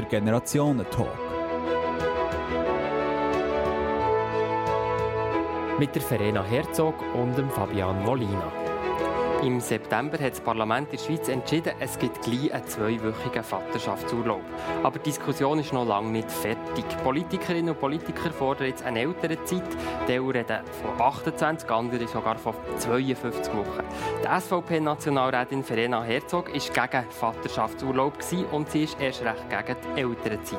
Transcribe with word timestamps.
der 0.00 0.08
Generationentalk. 0.08 1.08
Mit 5.78 5.94
der 5.94 6.02
Verena 6.02 6.42
Herzog 6.42 6.94
und 7.14 7.36
dem 7.36 7.50
Fabian 7.50 8.02
Molina. 8.04 8.59
Im 9.42 9.58
September 9.58 10.18
hat 10.18 10.32
das 10.32 10.40
Parlament 10.40 10.92
in 10.92 10.98
der 10.98 11.04
Schweiz 11.04 11.28
entschieden, 11.28 11.72
es 11.80 11.98
gibt 11.98 12.20
gleich 12.20 12.52
einen 12.52 12.66
zweiwöchigen 12.66 13.42
Vaterschaftsurlaub. 13.42 14.42
Aber 14.82 14.98
die 14.98 15.04
Diskussion 15.04 15.58
ist 15.60 15.72
noch 15.72 15.86
lange 15.86 16.10
nicht 16.10 16.30
fertig. 16.30 16.84
Politikerinnen 17.02 17.70
und 17.70 17.80
Politiker 17.80 18.30
fordern 18.32 18.66
jetzt 18.66 18.84
eine 18.84 19.00
ältere 19.00 19.42
Zeit. 19.44 19.62
Die 20.06 20.18
reden 20.18 20.58
von 20.82 21.00
28, 21.00 21.70
andere 21.70 22.06
sogar 22.06 22.36
von 22.36 22.52
52 22.76 23.54
Wochen. 23.54 23.82
Die 24.22 24.40
SVP-Nationalrätin 24.40 25.64
Verena 25.64 26.02
Herzog 26.02 26.52
war 26.52 26.88
gegen 26.88 27.10
Vaterschaftsurlaub 27.10 28.18
und 28.52 28.70
sie 28.70 28.84
ist 28.84 29.00
erst 29.00 29.22
recht 29.22 29.48
gegen 29.48 29.76
die 29.96 30.00
ältere 30.02 30.42
Zeit. 30.42 30.58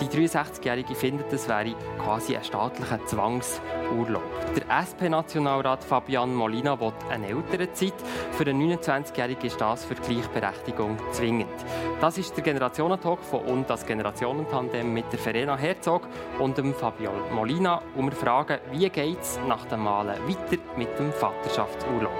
Die 0.00 0.06
63-Jährige 0.06 0.94
findet, 0.94 1.32
es 1.32 1.48
wäre 1.48 1.74
quasi 1.98 2.36
ein 2.36 2.44
staatlicher 2.44 3.04
Zwangsurlaub. 3.06 4.22
Der 4.56 4.78
SP-Nationalrat 4.82 5.82
Fabian 5.84 6.34
Molina 6.34 6.78
will 6.80 6.92
eine 7.10 7.28
ältere 7.28 7.72
Zeit. 7.72 7.94
Für 8.32 8.46
einen 8.46 8.72
29-Jährigen 8.72 9.46
ist 9.46 9.60
das 9.60 9.84
für 9.84 9.94
Gleichberechtigung 9.94 10.98
zwingend. 11.12 11.52
Das 12.00 12.18
ist 12.18 12.36
der 12.36 12.44
Generationentalk 12.44 13.20
von 13.22 13.40
und 13.42 13.70
das 13.70 13.86
Generationentandem 13.86 14.92
mit 14.92 15.12
der 15.12 15.18
Verena 15.18 15.56
Herzog 15.56 16.02
und 16.38 16.58
dem 16.58 16.74
Fabian 16.74 17.34
Molina. 17.34 17.82
Und 17.94 18.06
wir 18.06 18.12
fragen, 18.12 18.58
wie 18.70 18.88
geht 18.88 19.20
es 19.20 19.38
nach 19.46 19.64
dem 19.66 19.84
Malen 19.84 20.16
weiter 20.26 20.62
mit 20.76 20.98
dem 20.98 21.12
Vaterschaftsurlaub? 21.12 22.12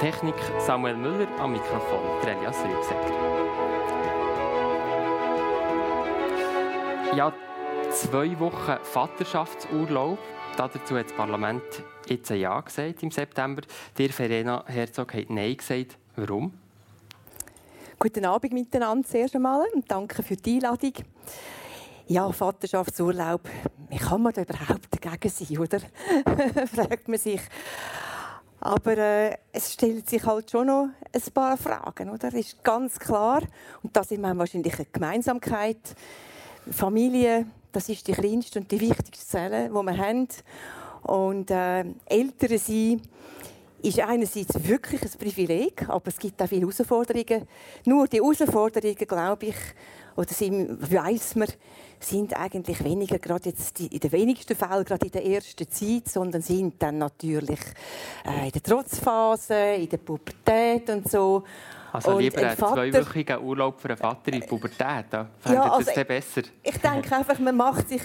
Technik 0.00 0.34
Samuel 0.58 0.96
Müller 0.96 1.28
am 1.40 1.52
Mikrofon, 1.52 2.00
Elias 2.22 2.58
Rügsecker. 2.64 3.44
Ja, 7.14 7.32
zwei 7.90 8.38
Wochen 8.40 8.76
Vaterschaftsurlaub. 8.82 10.18
Dazu 10.56 10.96
hat 10.96 11.06
das 11.06 11.16
Parlament 11.16 11.62
jetzt 12.08 12.30
ein 12.30 12.38
Ja 12.38 12.60
gesagt 12.60 13.02
im 13.02 13.10
September. 13.10 13.62
Der 13.98 14.10
Verena 14.10 14.64
Herzog 14.66 15.12
hat 15.14 15.28
Nein 15.28 15.56
gesagt. 15.56 15.98
Warum? 16.14 16.54
Guten 17.98 18.24
Abend 18.24 18.52
miteinander 18.52 19.08
zuerst 19.08 19.34
einmal 19.34 19.66
und 19.74 19.90
danke 19.90 20.22
für 20.22 20.36
die 20.36 20.56
Einladung. 20.56 20.92
Ja, 22.06 22.30
Vaterschaftsurlaub, 22.30 23.40
wie 23.88 23.96
kann 23.96 24.22
man 24.22 24.32
da 24.32 24.42
überhaupt 24.42 24.88
dagegen 24.90 25.28
sein, 25.28 25.58
oder? 25.58 25.80
Fragt 26.66 27.08
man 27.08 27.18
sich. 27.18 27.40
Aber 28.60 28.96
äh, 28.96 29.36
es 29.52 29.72
stellt 29.72 30.08
sich 30.08 30.24
halt 30.24 30.50
schon 30.50 30.68
noch 30.68 30.88
ein 31.12 31.32
paar 31.32 31.56
Fragen, 31.56 32.10
oder? 32.10 32.30
Das 32.30 32.34
ist 32.34 32.62
ganz 32.62 32.98
klar. 32.98 33.42
Und 33.82 33.96
da 33.96 34.04
sind 34.04 34.20
wir 34.20 34.38
wahrscheinlich 34.38 34.74
eine 34.74 34.86
Gemeinsamkeit. 34.92 35.96
Familie, 36.70 37.46
das 37.74 37.88
ist 37.88 38.06
die 38.06 38.12
kleinste 38.12 38.60
und 38.60 38.70
die 38.70 38.80
wichtigste 38.80 39.26
Zelle, 39.26 39.68
die 39.68 39.74
wir 39.74 39.98
haben. 39.98 40.28
Und 41.02 41.50
äh, 41.50 41.84
Eltern 42.06 42.58
sein 42.58 43.02
ist 43.82 44.00
einerseits 44.00 44.66
wirklich 44.66 45.02
ein 45.02 45.18
Privileg, 45.18 45.86
aber 45.88 46.08
es 46.08 46.18
gibt 46.18 46.40
auch 46.40 46.48
viele 46.48 46.62
Herausforderungen. 46.62 47.46
Nur 47.84 48.06
die 48.06 48.16
Herausforderungen, 48.18 48.96
glaube 48.96 49.46
ich, 49.46 49.56
oder 50.16 50.30
weiß 50.30 51.36
man, 51.36 51.48
sind 52.00 52.38
eigentlich 52.38 52.84
weniger 52.84 53.18
gerade 53.18 53.48
jetzt 53.48 53.80
in 53.80 53.98
den 53.98 54.12
wenigsten 54.12 54.54
Fällen 54.54 54.84
gerade 54.84 55.06
in 55.06 55.12
der 55.12 55.24
ersten 55.24 55.68
Zeit, 55.70 56.08
sondern 56.08 56.42
sind 56.42 56.82
dann 56.82 56.98
natürlich 56.98 57.60
äh, 58.26 58.46
in 58.46 58.52
der 58.52 58.62
Trotzphase, 58.62 59.54
in 59.54 59.88
der 59.88 59.98
Pubertät 59.98 60.90
und 60.90 61.10
so. 61.10 61.44
Also 61.92 62.18
lieber 62.18 62.42
ein, 62.42 62.56
Vater, 62.56 62.74
zweiwöchigen 62.74 63.40
Urlaub 63.40 63.80
für 63.80 63.88
einen 63.88 63.96
Vater 63.96 64.32
in 64.32 64.40
der 64.40 64.46
Pubertät, 64.48 65.06
ja, 65.12 65.28
also 65.44 65.90
das 65.94 66.04
besser. 66.04 66.42
Ich 66.62 66.76
denke 66.78 67.14
einfach, 67.14 67.38
man 67.38 67.56
macht 67.56 67.88
sich 67.88 68.02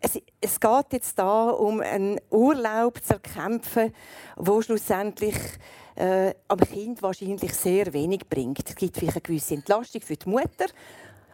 es, 0.00 0.20
es 0.40 0.60
geht 0.60 0.92
jetzt 0.92 1.18
da 1.18 1.50
um 1.50 1.80
einen 1.80 2.20
Urlaub 2.30 3.02
zu 3.02 3.14
erkämpfen, 3.14 3.92
wo 4.36 4.60
schlussendlich 4.60 5.36
äh, 5.94 6.34
am 6.48 6.58
Kind 6.58 7.02
wahrscheinlich 7.02 7.54
sehr 7.54 7.92
wenig 7.92 8.28
bringt. 8.28 8.68
Es 8.68 8.74
gibt 8.74 8.96
vielleicht 8.96 9.16
eine 9.16 9.22
gewisse 9.22 9.54
Entlastung 9.54 10.02
für 10.02 10.16
die 10.16 10.28
Mutter, 10.28 10.66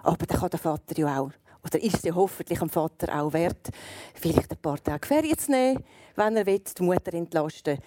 aber 0.03 0.27
dann 0.27 0.39
kann 0.39 0.51
der 0.51 0.59
Vater 0.59 0.99
ja 0.99 1.21
auch 1.21 1.31
oder 1.65 1.81
ist 1.81 2.05
es 2.05 2.15
hoffentlich 2.15 2.61
am 2.61 2.69
Vater 2.69 3.23
auch 3.23 3.33
wert, 3.33 3.71
vielleicht 4.15 4.51
ein 4.51 4.59
paar 4.59 4.83
Tage 4.83 5.07
Ferien 5.07 5.39
zu 5.39 5.53
nehmen, 5.53 5.85
wenn 6.17 6.37
er 6.37 6.45
will, 6.45 6.59
die 6.59 6.83
Mutter 6.83 7.15
entlasten 7.15 7.79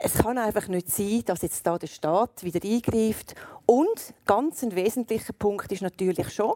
es 0.00 0.14
kann 0.14 0.38
einfach 0.38 0.68
nicht 0.68 0.90
sein, 0.90 1.22
dass 1.26 1.42
jetzt 1.42 1.66
da 1.66 1.76
der 1.76 1.88
Staat 1.88 2.44
wieder 2.44 2.60
eingreift. 2.64 3.34
Und 3.66 4.14
ganz 4.24 4.62
ein 4.62 4.74
wesentlicher 4.74 5.32
Punkt 5.32 5.70
ist 5.72 5.82
natürlich 5.82 6.32
schon, 6.32 6.54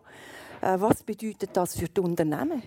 äh, 0.61 0.77
was 0.78 1.03
bedeutet 1.03 1.50
das 1.53 1.77
für 1.77 1.89
die 1.89 2.00
Unternehmen? 2.00 2.62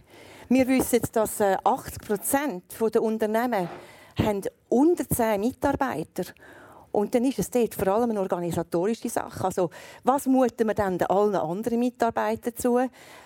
Wir 0.50 0.68
wissen, 0.68 1.00
dass 1.14 1.40
80 1.40 1.64
äh, 1.64 2.06
Prozent 2.06 2.64
der 2.94 3.02
Unternehmen 3.02 3.70
haben 4.20 4.42
unter 4.68 5.08
10 5.08 5.40
Mitarbeiter 5.40 6.24
haben. 6.24 6.36
Und 6.96 7.14
dann 7.14 7.26
ist 7.26 7.40
es 7.40 7.52
dort 7.52 7.76
vor 7.76 7.90
allem 7.90 8.12
eine 8.12 8.22
organisatorische 8.22 9.10
Sache. 9.10 9.44
Also, 9.44 9.70
was 10.06 10.28
muten 10.28 10.66
wir 10.66 10.74
dann 10.74 11.02
allen 11.02 11.36
anderen 11.36 11.80
Mitarbeitern 11.80 12.56
zu, 12.56 12.80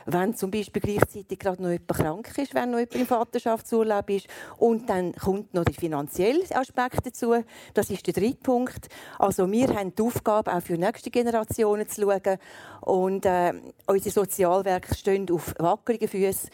wenn 0.07 0.35
zum 0.35 0.49
Beispiel 0.49 0.81
gleichzeitig 0.81 1.37
gerade 1.37 1.61
noch 1.61 1.69
jemand 1.69 1.87
krank 1.87 2.37
ist, 2.39 2.55
wenn 2.55 2.71
noch 2.71 2.79
jemand 2.79 2.95
im 2.95 3.05
Vaterschaftsurlaub 3.05 4.09
ist. 4.09 4.25
Und 4.57 4.89
dann 4.89 5.13
kommt 5.13 5.53
noch 5.53 5.65
der 5.65 5.75
finanzielle 5.75 6.43
Aspekt 6.55 7.05
dazu. 7.05 7.35
Das 7.75 7.91
ist 7.91 8.07
der 8.07 8.15
dritte 8.15 8.41
Punkt. 8.41 8.87
Also, 9.19 9.49
wir 9.51 9.67
haben 9.67 9.93
die 9.93 10.01
Aufgabe, 10.01 10.51
auch 10.51 10.61
für 10.61 10.73
nächste 10.73 11.11
Generationen 11.11 11.87
zu 11.87 12.01
schauen. 12.01 12.39
Und 12.81 13.27
äh, 13.27 13.53
unsere 13.85 14.11
Sozialwerke 14.11 14.95
stehen 14.95 15.29
auf 15.29 15.53
wackeligen 15.59 16.07
Füßen 16.07 16.49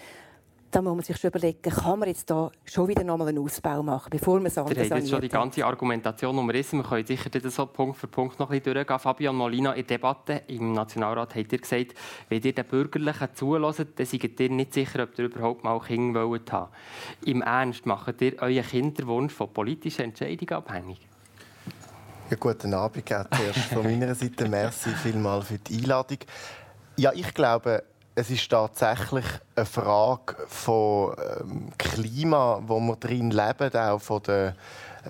da 0.75 0.81
muss 0.81 0.93
man 0.93 1.03
sich 1.03 1.17
schon 1.17 1.29
überlegen, 1.29 1.61
kann 1.61 1.99
man 1.99 2.09
jetzt 2.09 2.29
da 2.29 2.51
schon 2.65 2.89
wieder 2.89 3.03
nochmal 3.03 3.29
einen 3.29 3.39
Ausbau 3.39 3.81
machen, 3.81 4.09
bevor 4.09 4.35
man 4.39 4.47
es 4.47 4.57
anders 4.57 4.75
saniert. 4.75 4.99
jetzt 4.99 5.09
schon 5.09 5.21
die 5.21 5.29
ganze 5.29 5.65
Argumentation 5.65 6.37
umrissen. 6.37 6.79
Wir 6.79 6.83
können 6.83 7.05
sicher 7.05 7.29
so 7.49 7.65
Punkt 7.65 7.97
für 7.97 8.07
Punkt 8.07 8.37
noch 8.39 8.49
ein 8.49 8.59
bisschen 8.59 8.73
durchgehen. 8.73 8.99
Fabian 8.99 9.35
Molina, 9.35 9.71
in 9.71 9.87
der 9.87 9.97
Debatte 9.97 10.41
im 10.47 10.73
Nationalrat 10.73 11.33
habt 11.35 11.53
ihr 11.53 11.59
gesagt, 11.59 11.93
wenn 12.27 12.41
ihr 12.41 12.53
den 12.53 12.65
Bürgerlichen 12.65 13.29
zulässt, 13.33 13.85
dann 13.95 14.05
seid 14.05 14.39
ihr 14.39 14.49
nicht 14.49 14.73
sicher, 14.73 15.03
ob 15.03 15.17
ihr 15.17 15.25
überhaupt 15.25 15.63
mal 15.63 15.79
Kinder 15.79 16.27
wollt 16.27 16.51
haben 16.51 16.71
Im 17.25 17.41
Ernst, 17.41 17.85
macht 17.85 18.21
ihr 18.21 18.37
euren 18.41 18.63
Kinderwunsch 18.63 19.33
von 19.33 19.53
politischen 19.53 20.01
Entscheidungen 20.05 20.53
abhängig? 20.53 20.99
Ja, 22.29 22.37
guten 22.37 22.73
Abend, 22.73 23.07
zuerst 23.07 23.59
von 23.71 23.83
meiner 23.83 24.13
Seite. 24.13 24.49
Merci 24.49 24.89
vielmals 24.89 25.47
für 25.47 25.59
die 25.59 25.77
Einladung. 25.77 26.17
Ja, 26.97 27.13
ich 27.13 27.33
glaube, 27.33 27.83
es 28.15 28.29
ist 28.29 28.49
tatsächlich 28.49 29.25
eine 29.55 29.65
Frage 29.65 30.37
von 30.47 31.13
ähm, 31.41 31.69
Klima, 31.77 32.61
wo 32.65 32.79
wir 32.79 32.95
drin 32.95 33.29
leben, 33.29 33.75
auch 33.75 33.99
von 33.99 34.23
den 34.23 34.53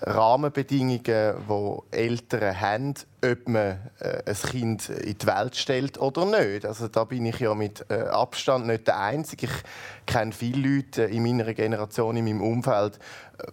Rahmenbedingungen, 0.01 1.03
die 1.03 1.97
Eltern 1.97 2.59
haben, 2.59 2.93
ob 3.23 3.47
man 3.47 3.79
äh, 3.99 4.23
ein 4.25 4.35
Kind 4.35 4.89
in 4.89 5.17
die 5.17 5.27
Welt 5.27 5.55
stellt 5.55 5.99
oder 5.99 6.25
nicht. 6.25 6.65
Also 6.65 6.87
da 6.87 7.03
bin 7.03 7.27
ich 7.27 7.39
ja 7.39 7.53
mit 7.53 7.85
äh, 7.89 8.01
Abstand 8.07 8.67
nicht 8.67 8.87
der 8.87 8.99
Einzige. 8.99 9.45
Ich 9.45 10.05
kenne 10.05 10.31
viele 10.31 10.67
Leute 10.67 11.03
in 11.03 11.23
meiner 11.23 11.53
Generation, 11.53 12.17
in 12.17 12.25
meinem 12.25 12.41
Umfeld, 12.41 12.99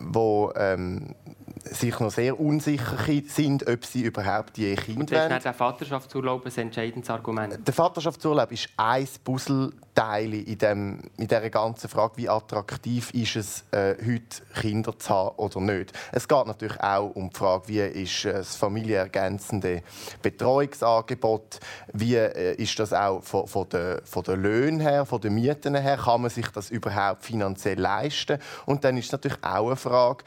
die 0.00 0.48
ähm, 0.56 1.14
sich 1.74 1.98
noch 2.00 2.10
sehr 2.10 2.38
unsicher 2.38 2.96
sind, 3.26 3.68
ob 3.68 3.84
sie 3.84 4.02
überhaupt 4.02 4.58
je 4.58 4.74
Kind 4.74 4.98
Und 4.98 5.12
das 5.12 5.30
ist 5.30 5.44
der 5.44 5.54
Vaterschaftsurlaub 5.54 6.46
ein 6.46 6.52
entscheidendes 6.56 7.10
Argument? 7.10 7.66
Der 7.66 7.74
Vaterschaftsurlaub 7.74 8.50
ist 8.52 8.68
ein 8.76 9.08
Puzzleteil 9.24 10.34
in, 10.34 10.58
dem, 10.58 11.00
in 11.16 11.28
dieser 11.28 11.50
ganzen 11.50 11.88
Frage, 11.88 12.16
wie 12.16 12.28
attraktiv 12.28 13.10
ist 13.12 13.36
es, 13.36 13.64
äh, 13.70 13.94
heute 13.98 14.60
Kinder 14.60 14.98
zu 14.98 15.10
haben 15.10 15.36
oder 15.36 15.60
nicht. 15.60 15.92
Es 16.12 16.28
geht 16.28 16.46
natürlich 16.46 16.80
auch 16.80 17.10
um 17.14 17.30
die 17.30 17.36
Frage, 17.36 17.68
wie 17.68 17.80
ist 17.80 18.24
äh, 18.24 18.34
das 18.34 18.56
familienergänzende 18.56 19.82
Betreuungsangebot, 20.22 21.60
wie 21.92 22.16
äh, 22.16 22.54
ist 22.54 22.78
das 22.78 22.92
auch 22.92 23.22
von, 23.22 23.46
von, 23.46 23.68
der, 23.68 24.02
von 24.04 24.22
der 24.22 24.36
Löhnen 24.36 24.80
her, 24.80 25.06
von 25.06 25.20
den 25.20 25.34
Mieten 25.34 25.74
her, 25.74 25.96
kann 25.96 26.22
man 26.22 26.30
sich 26.30 26.48
das 26.48 26.70
überhaupt 26.70 27.24
finanziell 27.24 27.78
leisten? 27.78 28.38
Und 28.66 28.84
dann 28.84 28.96
ist 28.96 29.12
natürlich 29.12 29.38
auch 29.42 29.66
eine 29.66 29.76
Frage, 29.76 30.24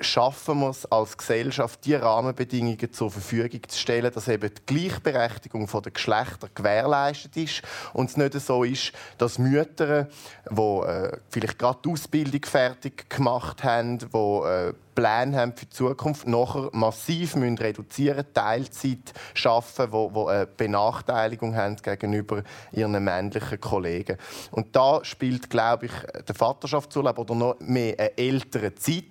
schaffen 0.00 0.60
wir 0.60 0.70
es 0.70 0.87
als 0.90 1.16
Gesellschaft, 1.16 1.84
die 1.84 1.94
Rahmenbedingungen 1.94 2.92
zur 2.92 3.10
Verfügung 3.10 3.60
zu 3.68 3.78
stellen, 3.78 4.12
dass 4.12 4.28
eben 4.28 4.50
die 4.52 4.74
Gleichberechtigung 4.74 5.66
der 5.66 5.92
Geschlechter 5.92 6.48
gewährleistet 6.54 7.36
ist 7.36 7.62
und 7.92 8.10
es 8.10 8.16
nicht 8.16 8.34
so 8.40 8.64
ist, 8.64 8.92
dass 9.18 9.38
Mütter, 9.38 10.08
die 10.50 10.60
äh, 10.60 11.18
vielleicht 11.30 11.58
gerade 11.58 11.78
die 11.84 11.90
Ausbildung 11.90 12.44
fertig 12.44 13.08
gemacht 13.10 13.64
haben, 13.64 13.98
die 13.98 14.06
äh, 14.16 14.72
Pläne 14.98 15.36
haben 15.36 15.52
für 15.52 15.66
die 15.66 15.70
Zukunft, 15.70 16.26
nachher 16.26 16.70
massiv 16.72 17.36
müssen 17.36 17.56
reduzieren 17.56 18.24
Teilzeit 18.34 19.12
schaffen, 19.32 19.92
wo, 19.92 20.12
wo 20.12 20.26
eine 20.26 20.44
Benachteiligung 20.44 21.54
haben 21.54 21.76
gegenüber 21.76 22.42
ihren 22.72 23.04
männlichen 23.04 23.60
Kollegen. 23.60 24.16
Und 24.50 24.74
da 24.74 25.04
spielt, 25.04 25.50
glaube 25.50 25.86
ich, 25.86 25.92
der 26.26 26.34
Vaterschaftsurlaub 26.34 27.16
oder 27.16 27.36
noch 27.36 27.60
mehr 27.60 27.94
eine 27.96 28.18
ältere 28.18 28.74
Zeit 28.74 29.04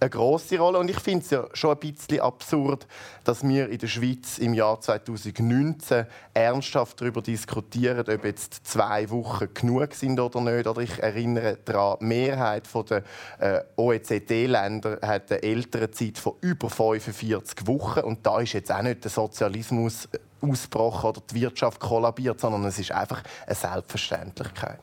eine 0.00 0.10
große 0.10 0.58
Rolle. 0.58 0.80
Und 0.80 0.90
ich 0.90 0.98
finde 0.98 1.24
es 1.24 1.30
ja 1.30 1.44
schon 1.52 1.70
ein 1.70 1.78
bisschen 1.78 2.18
absurd, 2.18 2.88
dass 3.22 3.46
wir 3.46 3.68
in 3.68 3.78
der 3.78 3.86
Schweiz 3.86 4.38
im 4.38 4.54
Jahr 4.54 4.80
2019 4.80 6.06
ernsthaft 6.34 7.00
darüber 7.00 7.22
diskutieren, 7.22 8.00
ob 8.12 8.24
jetzt 8.24 8.66
zwei 8.66 9.08
Wochen 9.10 9.54
genug 9.54 9.94
sind 9.94 10.18
oder 10.18 10.40
nicht. 10.40 10.66
Oder 10.66 10.80
ich 10.80 10.98
erinnere 10.98 11.58
daran, 11.64 11.98
die 12.00 12.06
Mehrheit 12.06 12.64
der 12.90 13.04
äh, 13.38 13.60
OECD-Länder 13.76 14.98
hat 15.00 15.27
eine 15.30 15.42
ältere 15.42 15.90
Zeit 15.90 16.18
von 16.18 16.34
über 16.40 16.70
45 16.70 17.66
Wochen. 17.66 18.00
Und 18.00 18.24
da 18.26 18.40
ist 18.40 18.52
jetzt 18.52 18.72
auch 18.72 18.82
nicht 18.82 19.04
der 19.04 19.10
Sozialismus 19.10 20.06
äh, 20.06 20.18
ausgebrochen 20.40 21.10
oder 21.10 21.22
die 21.30 21.40
Wirtschaft 21.40 21.80
kollabiert, 21.80 22.40
sondern 22.40 22.64
es 22.64 22.78
ist 22.78 22.92
einfach 22.92 23.22
eine 23.46 23.54
Selbstverständlichkeit. 23.54 24.80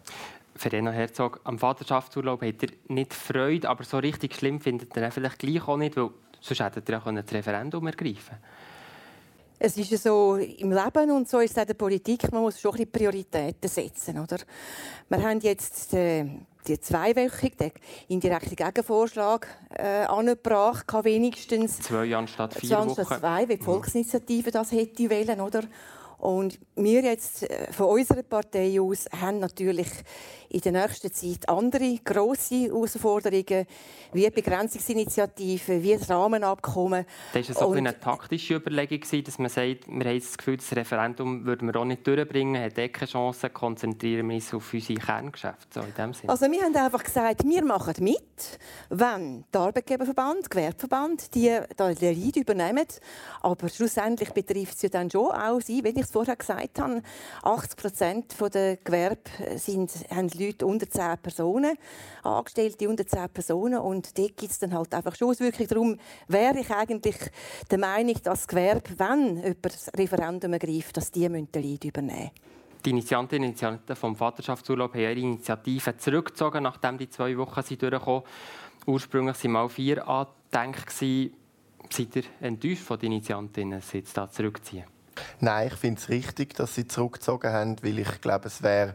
Verena 0.56 0.92
Herzog, 0.92 1.42
am 1.44 1.60
Vaterschaftsurlaub 1.60 2.42
hat 2.42 2.64
er 2.64 2.70
nicht 2.88 3.14
Freude, 3.14 3.70
aber 3.70 3.84
so 3.84 3.98
richtig 3.98 4.36
schlimm 4.36 4.62
findet 4.62 4.96
er 4.96 5.12
vielleicht 5.12 5.40
gleich 5.40 5.68
auch 5.68 5.78
nicht, 5.78 5.98
weil 5.98 6.10
sonst 6.40 6.60
hätte 6.62 6.82
er 6.94 7.02
ja 7.06 7.22
das 7.22 7.34
Referendum 7.34 7.88
ergreifen 7.88 8.38
es 9.58 9.78
ist 9.78 9.92
ja 9.92 9.98
so 9.98 10.36
im 10.36 10.72
Leben 10.72 11.12
und 11.12 11.30
so 11.30 11.40
ist 11.40 11.52
es 11.52 11.58
auch 11.58 11.62
in 11.62 11.68
der 11.68 11.74
Politik, 11.76 12.32
man 12.32 12.42
muss 12.42 12.60
schon 12.60 12.76
ein 12.76 12.92
Prioritäten 12.92 13.70
setzen. 13.70 14.20
Oder? 14.20 14.38
Wir 15.10 15.24
haben 15.24 15.40
jetzt 15.40 15.94
äh, 15.94 16.26
die 16.68 16.80
zweiwöchige, 16.80 17.56
den 17.58 17.72
indirekten 18.08 18.56
Gegenvorschlag 18.56 19.48
äh, 19.70 20.06
angebracht, 20.06 20.86
wenigstens. 21.04 21.80
Zwei 21.80 22.16
anstatt 22.16 22.54
vier 22.54 22.78
Wochen. 22.78 22.90
Anstatt 22.90 23.20
zwei, 23.20 23.48
wie 23.48 23.58
die 23.58 23.64
Volksinitiative 23.64 24.52
das 24.52 24.72
hätte 24.72 25.10
wollen, 25.10 25.42
oder? 25.42 25.64
Und 26.18 26.60
wir 26.76 27.04
jetzt 27.04 27.44
äh, 27.44 27.72
von 27.72 27.88
unserer 27.88 28.24
Partei 28.24 28.80
aus 28.80 29.06
haben 29.22 29.40
natürlich 29.40 29.90
in 30.50 30.62
der 30.62 30.72
nächsten 30.72 31.12
Zeit 31.12 31.48
andere 31.50 32.00
grosse 32.04 32.66
Herausforderungen, 32.66 33.66
wie 34.14 34.24
die 34.24 34.30
Begrenzungsinitiative, 34.30 35.82
wie 35.82 35.98
das 35.98 36.10
Rahmenabkommen. 36.10 37.06
Das 37.34 37.50
war 37.50 37.56
so 37.56 37.72
eine 37.72 38.00
taktische 38.00 38.56
Überlegung, 38.56 39.02
dass 39.24 39.40
man 39.40 39.50
sagt, 39.50 39.88
wir 39.88 40.06
haben 40.06 40.20
das 40.20 40.38
Gefühl, 40.38 40.58
das 40.58 40.76
Referendum 40.76 41.46
würden 41.46 41.68
wir 41.68 41.80
auch 41.80 41.86
nicht 41.86 42.06
durchbringen, 42.06 42.62
haben 42.62 42.74
eh 42.78 42.90
keine 42.90 43.10
Chance, 43.10 43.50
konzentrieren 43.50 44.28
wir 44.28 44.36
uns 44.36 44.54
auf 44.54 44.74
unsere 44.74 45.00
Kerngeschäfte. 45.00 45.68
So 45.72 45.82
in 45.82 45.94
dem 45.94 46.14
Sinne. 46.14 46.30
Also 46.32 46.52
wir 46.52 46.62
haben 46.62 46.76
einfach 46.76 47.04
gesagt, 47.04 47.44
wir 47.46 47.64
machen 47.64 47.96
mit, 48.00 48.60
wenn 48.90 49.46
der 49.54 49.62
Arbeitgeberverband, 49.62 50.44
der 50.44 50.50
Gewerbeverband 50.50 51.36
die 51.36 51.60
den 51.78 52.24
Leid 52.24 52.36
übernehmen. 52.36 52.86
Aber 53.42 53.70
schlussendlich 53.70 54.32
betrifft 54.32 54.76
es 54.76 54.82
ja 54.84 54.90
dann 54.90 55.10
schon 55.10 55.32
auch 55.32 55.60
sie, 55.62 55.84
wenn 55.84 55.96
ich 55.96 56.04
es 56.04 56.12
vorher 56.12 56.36
gesagt 56.36 56.80
habe, 56.80 57.02
80 57.44 57.78
Prozent 57.78 58.36
der 58.54 58.78
Gewerbe 58.78 59.22
sind, 59.58 59.92
haben 60.10 60.30
Leute 60.30 60.45
unter 60.64 60.90
10 60.90 61.18
Personen, 61.22 61.78
Angestellte 62.24 62.90
unter 62.90 63.06
10 63.06 63.30
Personen. 63.30 63.80
Und 63.80 64.18
dort 64.18 64.38
gibt 64.38 64.52
es 64.52 64.60
dann 64.60 64.74
halt 64.74 64.94
einfach 64.94 65.16
schon 65.16 65.30
Auswirkungen. 65.30 65.68
Darum 65.68 65.98
wäre 66.28 66.60
ich 66.60 66.70
eigentlich 66.72 67.16
der 67.70 67.78
Meinung, 67.78 68.14
dass 68.16 68.24
das 68.24 68.48
Gewerbe, 68.48 68.90
wenn 68.98 69.38
jemand 69.38 69.66
das 69.66 69.92
Referendum 69.98 70.54
ergreift, 70.54 70.98
dass 70.98 71.12
die 71.12 71.28
den 71.28 71.48
Leid 71.54 71.86
übernehmen 71.86 72.32
die 72.86 72.92
Initiantinnen 72.92 73.48
und 73.48 73.50
Initianten 73.50 73.96
vom 73.96 74.16
Vaterschaftsurlaub 74.16 74.94
haben 74.94 75.02
ihre 75.02 75.14
Initiative 75.14 75.98
zurückgezogen, 75.98 76.62
nachdem 76.62 77.00
die 77.00 77.10
zwei 77.10 77.36
Wochen 77.36 77.64
sind 77.64 77.82
durchgekommen 77.82 78.24
Ursprünglich 78.86 79.44
waren 79.44 79.52
mal 79.52 79.70
vier 79.70 80.08
angedenkt. 80.08 80.92
Seid 80.92 82.16
ihr 82.16 82.24
enttäuscht 82.42 82.84
von 82.84 83.00
den 83.00 83.14
Initiantinnen, 83.14 83.82
sie 83.82 84.00
jetzt 84.00 84.16
da 84.16 84.30
zurückziehen? 84.30 84.86
Nein, 85.40 85.68
ich 85.68 85.76
finde 85.76 86.00
es 86.00 86.10
richtig, 86.10 86.54
dass 86.56 86.76
sie 86.76 86.88
zurückgezogen 86.88 87.52
haben, 87.52 87.76
weil 87.82 88.00
ich 88.00 88.22
glaube, 88.22 88.48
es 88.48 88.62
wäre 88.62 88.94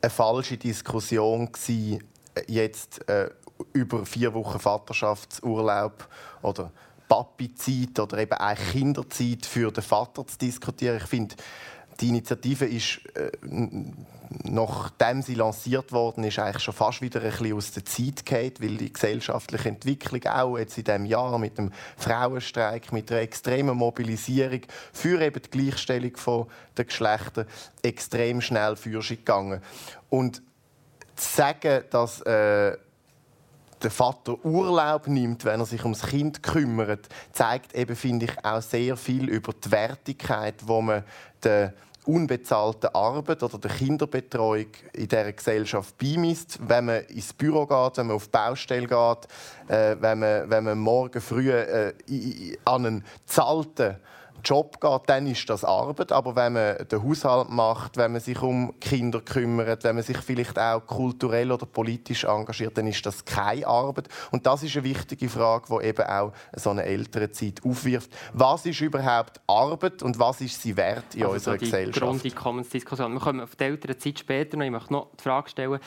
eine 0.00 0.10
falsche 0.10 0.56
Diskussion 0.56 1.50
gewesen, 1.50 2.04
jetzt 2.46 3.08
äh, 3.08 3.30
über 3.72 4.06
vier 4.06 4.32
Wochen 4.34 4.58
Vaterschaftsurlaub 4.58 6.08
oder 6.42 6.70
Papi-Zeit 7.08 7.98
oder 7.98 8.18
eben 8.18 8.38
auch 8.38 8.54
Kinderzeit 8.72 9.46
für 9.46 9.72
den 9.72 9.82
Vater 9.82 10.26
zu 10.26 10.38
diskutieren. 10.38 10.98
Ich 10.98 11.08
finde, 11.08 11.34
die 12.00 12.08
Initiative 12.08 12.64
ist, 12.64 13.00
äh, 13.16 13.30
nachdem 14.44 15.22
sie 15.22 15.34
lanciert 15.34 15.92
worden 15.92 16.24
ist, 16.24 16.38
eigentlich 16.38 16.62
schon 16.62 16.74
fast 16.74 17.00
wieder 17.00 17.20
ein 17.20 17.30
bisschen 17.30 17.52
aus 17.54 17.72
der 17.72 17.84
Zeit 17.84 18.24
gefallen, 18.24 18.52
weil 18.60 18.76
die 18.76 18.92
gesellschaftliche 18.92 19.68
Entwicklung 19.68 20.24
auch 20.26 20.58
jetzt 20.58 20.76
in 20.78 20.84
diesem 20.84 21.06
Jahr 21.06 21.38
mit 21.38 21.58
dem 21.58 21.72
Frauenstreik, 21.96 22.92
mit 22.92 23.10
der 23.10 23.22
extremen 23.22 23.76
Mobilisierung 23.76 24.60
für 24.92 25.20
eben 25.20 25.40
die 25.42 25.50
Gleichstellung 25.50 26.12
der 26.76 26.84
Geschlechter 26.84 27.46
extrem 27.82 28.40
schnell 28.40 28.76
für 28.76 29.02
sich 29.02 29.18
gegangen. 29.18 29.62
Und 30.08 30.42
zu 31.16 31.36
sagen, 31.36 31.84
dass 31.90 32.20
äh, 32.20 32.76
der 33.82 33.90
Vater 33.90 34.44
Urlaub 34.44 35.06
nimmt, 35.06 35.44
wenn 35.44 35.60
er 35.60 35.66
sich 35.66 35.82
ums 35.82 36.02
Kind 36.02 36.42
kümmert, 36.42 37.08
zeigt 37.32 37.74
eben, 37.74 37.96
finde 37.96 38.26
ich, 38.26 38.44
auch 38.44 38.62
sehr 38.62 38.96
viel 38.96 39.28
über 39.28 39.52
die 39.52 39.70
Wertigkeit, 39.70 40.56
wo 40.66 40.80
man 40.80 41.04
der 41.42 41.74
unbezahlten 42.08 42.88
Arbeit 42.94 43.42
oder 43.42 43.58
der 43.58 43.70
Kinderbetreuung 43.70 44.68
in 44.94 45.08
dieser 45.08 45.32
Gesellschaft 45.32 45.98
beimisst. 45.98 46.58
Wenn 46.66 46.86
man 46.86 47.02
ins 47.04 47.34
Büro 47.34 47.66
geht, 47.66 47.98
wenn 47.98 48.06
man 48.06 48.16
auf 48.16 48.24
die 48.24 48.30
Baustelle 48.30 48.86
geht, 48.86 49.28
äh, 49.68 49.94
wenn, 50.00 50.18
man, 50.18 50.48
wenn 50.48 50.64
man 50.64 50.78
morgen 50.78 51.20
früh 51.20 51.50
äh, 51.52 51.92
an 52.64 52.86
einen 52.86 53.04
zahlten 53.26 53.96
Job 54.48 54.80
geht, 54.80 55.02
dann 55.06 55.26
ist 55.26 55.48
das 55.50 55.64
Arbeit. 55.64 56.12
Aber 56.12 56.34
wenn 56.34 56.54
man 56.54 56.76
den 56.88 57.02
Haushalt 57.02 57.50
macht, 57.50 57.96
wenn 57.96 58.12
man 58.12 58.20
sich 58.20 58.40
um 58.40 58.78
Kinder 58.80 59.20
kümmert, 59.20 59.84
wenn 59.84 59.96
man 59.96 60.04
sich 60.04 60.18
vielleicht 60.18 60.58
auch 60.58 60.86
kulturell 60.86 61.52
oder 61.52 61.66
politisch 61.66 62.24
engagiert, 62.24 62.78
dann 62.78 62.86
ist 62.86 63.04
das 63.04 63.24
keine 63.24 63.66
Arbeit. 63.66 64.08
Und 64.30 64.46
das 64.46 64.62
ist 64.62 64.76
eine 64.76 64.84
wichtige 64.84 65.28
Frage, 65.28 65.66
die 65.68 65.86
eben 65.86 66.06
auch 66.06 66.32
so 66.56 66.70
eine 66.70 66.84
ältere 66.84 67.30
Zeit 67.30 67.60
aufwirft. 67.64 68.10
Was 68.32 68.64
ist 68.64 68.80
überhaupt 68.80 69.40
Arbeit 69.46 70.02
und 70.02 70.18
was 70.18 70.40
ist 70.40 70.62
sie 70.62 70.76
wert 70.76 71.14
in 71.14 71.22
also 71.22 71.34
unserer 71.34 71.54
so 71.54 71.58
die 71.58 71.64
Gesellschaft? 71.64 72.00
Grundeinkommensdiskussion. 72.00 73.12
Wir 73.12 73.20
kommen 73.20 73.40
auf 73.40 73.56
die 73.56 73.64
ältere 73.64 73.96
Zeit 73.98 74.18
später 74.18 74.56
noch. 74.56 74.64
Ich 74.64 74.70
möchte 74.70 74.92
noch 74.92 75.08
die 75.18 75.22
Frage 75.22 75.50
stellen, 75.50 75.80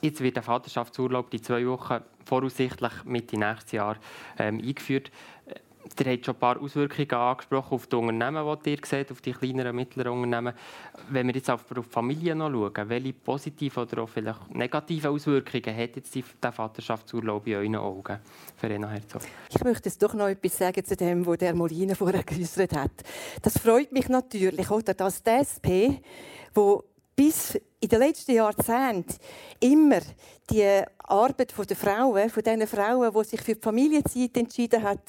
Jetzt 0.00 0.20
wird 0.20 0.36
der 0.36 0.44
Vaterschaftsurlaub 0.44 1.28
die 1.28 1.42
zwei 1.42 1.66
Wochen 1.66 1.98
voraussichtlich 2.24 2.92
Mitte 3.04 3.36
nächstes 3.36 3.72
Jahr 3.72 3.96
ähm, 4.38 4.58
eingeführt. 4.64 5.10
Ihr 6.00 6.12
habt 6.12 6.24
schon 6.24 6.34
ein 6.34 6.38
paar 6.38 6.60
Auswirkungen 6.60 7.10
angesprochen 7.10 7.74
auf 7.74 7.86
die 7.86 7.96
Unternehmen, 7.96 8.58
die 8.64 8.70
ihr 8.70 8.78
seht, 8.84 9.10
auf 9.10 9.20
die 9.20 9.32
kleineren 9.32 9.70
und 9.70 9.76
mittleren 9.76 10.12
Unternehmen. 10.12 10.54
Wenn 11.10 11.26
wir 11.26 11.34
jetzt 11.34 11.50
auf 11.50 11.64
die 11.64 11.82
Familie 11.82 12.34
noch 12.34 12.50
schauen, 12.50 12.88
welche 12.88 13.12
positiven 13.12 13.82
oder 13.82 14.02
auch 14.02 14.08
vielleicht 14.08 14.54
negativen 14.54 15.10
Auswirkungen 15.10 15.76
hat 15.76 15.96
jetzt 15.96 16.16
der 16.42 16.52
Vaterschaftsurlaub 16.52 17.46
in 17.46 17.54
euren 17.54 17.76
Augen, 17.76 18.18
Verena 18.56 18.88
Herzog? 18.88 19.22
Ich 19.50 19.62
möchte 19.64 19.88
jetzt 19.88 20.02
doch 20.02 20.14
noch 20.14 20.28
etwas 20.28 20.56
sagen 20.56 20.84
zu 20.84 20.96
dem, 20.96 21.26
was 21.26 21.38
der 21.38 21.54
Molina 21.54 21.94
vorher 21.94 22.22
geäußert 22.22 22.74
hat. 22.74 22.92
Das 23.42 23.58
freut 23.58 23.92
mich 23.92 24.08
natürlich, 24.08 24.70
oder, 24.70 24.94
dass 24.94 25.22
die 25.22 25.30
SP, 25.30 25.98
wo 26.54 26.84
bis 27.16 27.58
in 27.80 27.88
den 27.88 28.00
letzten 28.00 28.32
Jahrzehnten 28.32 29.14
immer 29.60 30.00
die 30.50 30.82
Arbeit 30.98 31.54
der 31.68 31.76
Frauen, 31.76 32.30
von 32.30 32.42
diesen 32.42 32.66
Frauen, 32.66 33.12
die 33.12 33.24
sich 33.24 33.40
für 33.40 33.54
die 33.54 33.60
Familienzeit 33.60 34.36
entschieden 34.36 34.82
haben, 34.82 35.00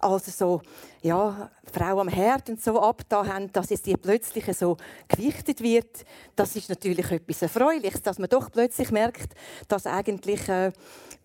also 0.00 0.30
so, 0.30 0.62
ja, 1.02 1.50
Frau 1.72 2.00
am 2.00 2.08
Herd 2.08 2.48
und 2.50 2.62
so 2.62 2.80
abgetan 2.80 3.32
haben, 3.32 3.52
dass 3.52 3.70
jetzt 3.70 3.86
die 3.86 3.96
plötzlich 3.96 4.44
so 4.56 4.76
gewichtet 5.08 5.60
wird, 5.62 6.04
das 6.34 6.56
ist 6.56 6.68
natürlich 6.68 7.10
etwas 7.10 7.42
Erfreuliches, 7.42 8.02
dass 8.02 8.18
man 8.18 8.28
doch 8.28 8.50
plötzlich 8.50 8.90
merkt, 8.90 9.34
dass 9.68 9.86
eigentlich 9.86 10.48
eine 10.50 10.72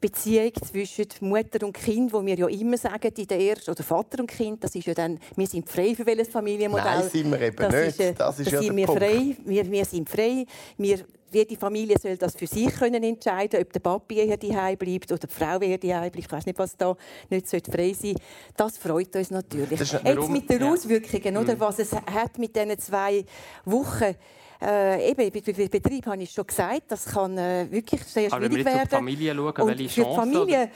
Beziehung 0.02 0.52
zwischen 0.64 1.08
Mutter 1.22 1.66
und 1.66 1.74
Kind, 1.74 2.14
wo 2.14 2.24
wir 2.24 2.36
ja 2.36 2.48
immer 2.48 2.78
sagen, 2.78 3.12
in 3.18 3.28
der 3.28 3.40
ersten, 3.40 3.72
oder 3.72 3.84
Vater 3.84 4.20
und 4.20 4.28
Kind, 4.28 4.64
das 4.64 4.76
ist 4.76 4.86
ja 4.86 4.94
dann, 4.94 5.20
wir 5.36 5.48
sind 5.48 5.68
frei 5.68 5.96
für 5.96 6.06
welches 6.06 6.28
Familienmodell. 6.28 7.00
Nein, 7.00 7.10
sind 7.10 7.32
wir 7.32 7.42
eben 7.42 7.56
das 7.56 7.74
nicht. 7.74 7.88
Ist, 7.88 8.00
äh, 8.00 8.14
das 8.14 8.40
ist 8.40 8.52
ja 8.52 8.62
sind 8.62 8.76
wir 8.76 8.86
Punkt. 8.86 9.02
frei. 9.02 9.38
Wir, 9.46 9.72
wir 9.72 9.86
sind 9.86 10.08
frei. 10.08 10.46
Wir 10.78 10.85
jede 11.32 11.58
Familie 11.58 11.98
soll 12.00 12.18
das 12.18 12.36
für 12.36 12.48
sich 12.48 12.74
können 12.74 13.04
entscheiden, 13.04 13.62
ob 13.62 13.74
der 13.74 13.80
Papi 13.80 14.20
eher 14.20 14.38
daheim 14.38 14.78
bleibt 14.78 15.12
oder 15.12 15.28
die 15.28 15.34
Frau 15.34 15.60
eher 15.60 15.78
daheim 15.78 16.12
bleibt. 16.12 16.20
Ich 16.20 16.32
weiß 16.32 16.46
nicht, 16.46 16.58
was 16.58 16.78
da 16.78 16.96
nicht 17.30 17.48
frei 17.48 17.94
sein 17.94 17.96
sollte. 17.96 18.22
Das 18.56 18.78
freut 18.78 19.16
uns 19.16 19.32
natürlich. 19.32 19.80
Jetzt 19.80 20.30
mit 20.30 20.50
den 20.50 20.64
Auswirkungen, 20.64 21.38
oder, 21.38 21.56
mhm. 21.56 21.60
was 21.60 21.80
es 21.80 21.92
hat 21.92 22.38
mit 22.38 22.56
diesen 22.56 22.78
zwei 22.80 23.26
Wochen 23.66 24.16
äh, 24.62 25.12
eben, 25.12 25.32
bei 25.32 25.68
Betrieb 25.68 26.06
habe 26.06 26.24
ich 26.24 26.32
schon 26.32 26.48
gesagt, 26.48 26.84
das 26.88 27.06
kann 27.06 27.38
äh, 27.38 27.68
wirklich 27.70 28.02
sehr 28.04 28.30
schwierig 28.30 28.32
werden. 28.32 28.38
Aber 28.38 28.52
wenn 28.52 28.66
wir 28.66 28.72
jetzt 28.72 28.84
auf 28.84 28.90
die 28.90 28.96
Familie 28.96 29.36
schauen, 29.36 29.68
welche 29.68 30.04
Chancen? 30.04 30.70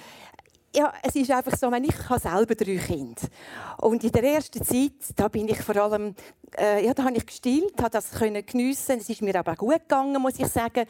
Ja, 0.76 0.94
es 1.02 1.16
ist 1.16 1.32
einfach 1.32 1.58
so, 1.58 1.72
ich 1.72 2.10
habe 2.10 2.20
selber 2.20 2.56
drei 2.56 2.78
Kinder. 2.78 3.22
Und 3.78 4.04
in 4.04 4.12
der 4.12 4.24
ersten 4.24 4.64
Zeit, 4.64 4.92
da 5.16 5.28
bin 5.28 5.48
ich 5.48 5.60
vor 5.62 5.76
allem, 5.78 6.14
äh, 6.58 6.86
ja, 6.86 6.94
da 6.94 7.06
habe 7.06 7.18
ich 7.18 7.26
gestillt, 7.26 7.74
habe 7.80 7.90
das 7.90 8.12
können 8.12 8.46
geniessen. 8.46 9.00
Es 9.00 9.10
ist 9.10 9.22
mir 9.22 9.36
aber 9.36 9.54
auch 9.54 9.58
gut 9.58 9.80
gegangen, 9.80 10.22
muss 10.22 10.38
ich 10.38 10.48
sagen. 10.48 10.86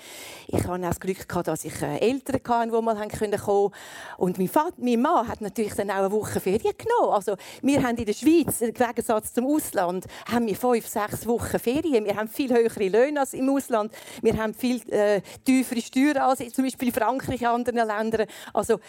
Ich 0.48 0.64
hatte 0.64 0.74
auch 0.74 0.78
das 0.78 1.00
Glück 1.00 1.28
gehabt, 1.28 1.48
dass 1.48 1.64
ich 1.64 1.82
äh, 1.82 1.98
Eltern 2.00 2.42
hatte, 2.46 2.72
die 2.72 2.82
mal 2.82 2.96
kommen 3.08 3.32
können. 3.32 3.72
Und 4.18 4.38
mein, 4.38 4.48
Vater, 4.48 4.76
mein 4.78 5.02
Mann 5.02 5.28
hat 5.28 5.40
natürlich 5.40 5.76
dann 5.76 5.92
auch 5.92 5.96
eine 5.96 6.12
Woche 6.12 6.40
Ferien 6.40 6.74
genommen. 6.78 7.14
Also, 7.14 7.36
wir 7.62 7.82
haben 7.82 7.96
in 7.96 8.06
der 8.06 8.14
Schweiz, 8.14 8.62
im 8.62 8.74
Gegensatz 8.74 9.34
zum 9.34 9.46
Ausland, 9.46 10.06
haben 10.30 10.48
wir 10.48 10.56
fünf, 10.56 10.88
sechs 10.88 11.26
Wochen 11.26 11.60
Ferien. 11.60 12.04
Wir 12.04 12.18
haben 12.18 12.28
viel 12.28 12.54
höhere 12.54 12.88
Löhne 12.90 13.22
als 13.22 13.34
im 13.34 13.50
Ausland. 13.50 13.94
Wir 14.22 14.36
haben 14.36 14.54
viel 14.54 14.82
äh, 14.92 15.22
tiefere 15.46 15.82
Steuern 15.82 16.18
als 16.18 16.40
zum 16.52 16.66
Beispiel 16.66 16.90
in 16.90 16.94
Frankreich, 16.94 17.42
in 17.42 17.48
anderen 17.48 17.88
Ländern. 17.88 18.28
Also, 18.54 18.80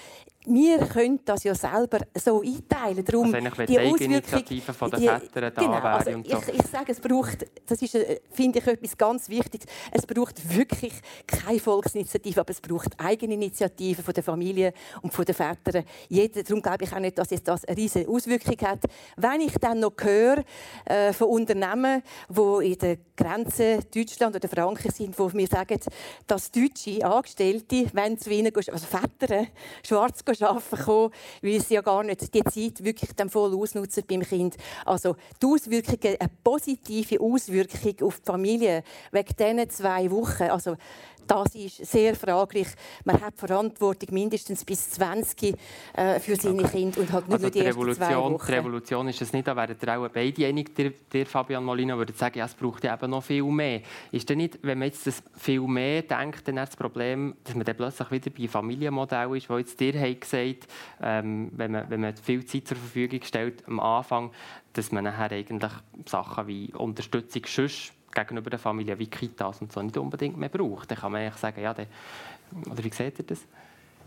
wir 0.47 0.79
können 0.87 1.21
das 1.25 1.45
ja 1.45 1.55
selber 1.55 1.99
so 2.15 2.41
einteilen. 2.41 3.05
Darum 3.05 3.35
also 3.35 3.65
die 3.67 3.79
Eigeninitiative 3.79 4.73
von 4.73 4.91
den 4.91 5.01
Vätern 5.01 5.53
da 5.55 5.61
genau, 5.61 5.75
also 5.75 6.11
und 6.13 6.27
so. 6.27 6.39
ich, 6.39 6.61
ich 6.61 6.67
sage, 6.67 6.93
es 6.93 7.01
braucht, 7.01 7.47
das 7.67 7.83
ist, 7.83 7.95
äh, 7.95 8.21
finde 8.31 8.59
ich, 8.59 8.67
etwas 8.67 8.97
ganz 8.97 9.29
Wichtiges. 9.29 9.67
Es 9.91 10.07
braucht 10.07 10.57
wirklich 10.57 10.95
keine 11.27 11.61
Volksinitiative, 11.61 12.41
aber 12.41 12.51
es 12.51 12.61
braucht 12.61 12.99
Eigeninitiative 12.99 14.03
von 14.03 14.15
der 14.15 14.23
Familie 14.23 14.73
und 15.03 15.13
von 15.13 15.27
den 15.27 15.35
Vätern. 15.35 15.85
Jeder, 16.09 16.43
darum 16.43 16.63
glaube 16.63 16.85
ich 16.85 16.93
auch 16.93 17.01
nicht, 17.01 17.19
dass 17.19 17.31
jetzt 17.31 17.47
das 17.47 17.67
eine 17.67 17.77
riesige 17.77 18.09
Auswirkung 18.09 18.57
hat. 18.67 18.81
Wenn 19.19 19.43
ich 19.43 19.53
dann 19.61 19.81
noch 19.81 19.93
höre 20.01 20.43
äh, 20.87 21.13
von 21.13 21.29
Unternehmen, 21.29 22.03
die 22.31 22.73
in 22.73 22.79
der 22.79 22.97
Grenze 23.15 23.81
Deutschland 23.95 24.35
oder 24.37 24.49
Frankreich 24.49 24.93
sind, 24.93 25.19
wo 25.19 25.29
mir 25.35 25.47
sagen, 25.47 25.79
dass 26.27 26.51
deutsche 26.51 27.05
Angestellte, 27.05 27.91
wenn 27.93 28.17
zu 28.19 28.31
ihnen, 28.31 28.51
also 28.55 28.87
Väter, 28.87 29.47
schwarz 29.87 30.25
arbeiten 30.43 30.85
kommen, 30.85 31.13
weil 31.43 31.61
sie 31.61 31.75
ja 31.75 31.83
gar 31.83 32.03
nicht 32.03 32.35
die 32.35 32.45
Zeit 32.45 32.85
wirklich 32.85 33.11
dann 33.15 33.31
voll 33.31 33.55
ausnutzen 33.55 34.05
beim 34.09 34.23
Kind. 34.23 34.57
Also 34.85 35.17
die 35.43 35.47
Auswirkungen, 35.47 36.17
eine 36.19 36.31
positive 36.43 37.21
Auswirkung 37.21 38.07
auf 38.07 38.21
die 38.21 38.27
Familie 38.27 38.83
wegen 39.13 39.37
diesen 39.37 39.71
zwei 39.71 40.11
Wochen. 40.11 40.45
Also 40.45 40.77
das 41.31 41.55
ist 41.55 41.87
sehr 41.87 42.17
fraglich. 42.17 42.67
Man 43.05 43.21
hat 43.21 43.35
Verantwortung 43.37 44.13
mindestens 44.13 44.65
bis 44.65 44.91
20 44.91 45.55
äh, 45.95 46.19
für 46.19 46.35
seine 46.37 46.65
Kinder 46.65 47.01
und 47.01 47.13
halt 47.13 47.29
nicht 47.29 47.35
also 47.35 47.45
nur 47.47 47.51
die, 47.51 47.61
die 47.61 47.67
Revolution. 47.67 48.41
Die 48.47 48.53
Revolution 48.53 49.09
ist 49.09 49.23
es 49.23 49.33
nicht, 49.33 49.47
da 49.47 49.55
wären 49.57 49.77
auch 49.89 50.09
beide 50.09 50.47
einig, 50.47 50.75
der, 50.75 50.91
der 51.13 51.27
Fabian 51.27 51.65
Molina 51.65 51.97
würde 51.97 52.13
sagen, 52.13 52.39
ja, 52.39 52.47
es 52.47 52.55
braucht 52.55 52.83
ja 52.83 52.95
eben 52.95 53.11
noch 53.11 53.23
viel 53.23 53.45
mehr. 53.45 53.83
Ist 54.11 54.29
denn 54.29 54.39
nicht, 54.39 54.59
wenn 54.63 54.79
man 54.79 54.89
jetzt 54.89 55.07
das 55.07 55.23
viel 55.37 55.61
mehr 55.61 56.03
denkt, 56.03 56.49
dann 56.49 56.57
das 56.57 56.75
Problem, 56.75 57.37
dass 57.45 57.55
man 57.55 57.65
dann 57.65 57.77
plötzlich 57.77 58.11
wieder 58.11 58.31
bei 58.31 58.49
Familienmodell 58.49 59.37
ist, 59.37 59.49
wo 59.49 59.59
jetzt 59.59 59.79
dir 59.79 59.93
gesagt 59.93 60.67
ähm, 61.01 61.51
wenn, 61.55 61.71
man, 61.71 61.91
wenn 61.91 62.01
man 62.01 62.17
viel 62.17 62.45
Zeit 62.45 62.67
zur 62.67 62.77
Verfügung 62.77 63.21
stellt 63.23 63.67
am 63.69 63.79
Anfang, 63.81 64.33
dass 64.73 64.93
man 64.93 65.05
nachher 65.05 65.33
eigentlich 65.33 65.73
Sachen 66.07 66.47
wie 66.47 66.73
Unterstützung 66.75 67.43
sonst 67.47 67.93
gegenüber 68.13 68.51
der 68.51 68.59
Familie 68.59 68.99
wie 68.99 69.07
Kitas 69.07 69.61
und 69.61 69.73
so 69.73 69.83
nicht 69.83 69.97
unbedingt 69.97 70.37
mehr 70.37 70.49
braucht. 70.49 70.91
Dann 70.91 70.99
kann 70.99 71.13
man 71.13 71.23
eigentlich 71.23 71.41
sagen, 71.41 71.61
ja, 71.61 71.75
der, 71.75 71.87
oder 72.71 72.83
wie 72.83 72.91
seht 72.91 73.19
ihr 73.19 73.25
das? 73.25 73.41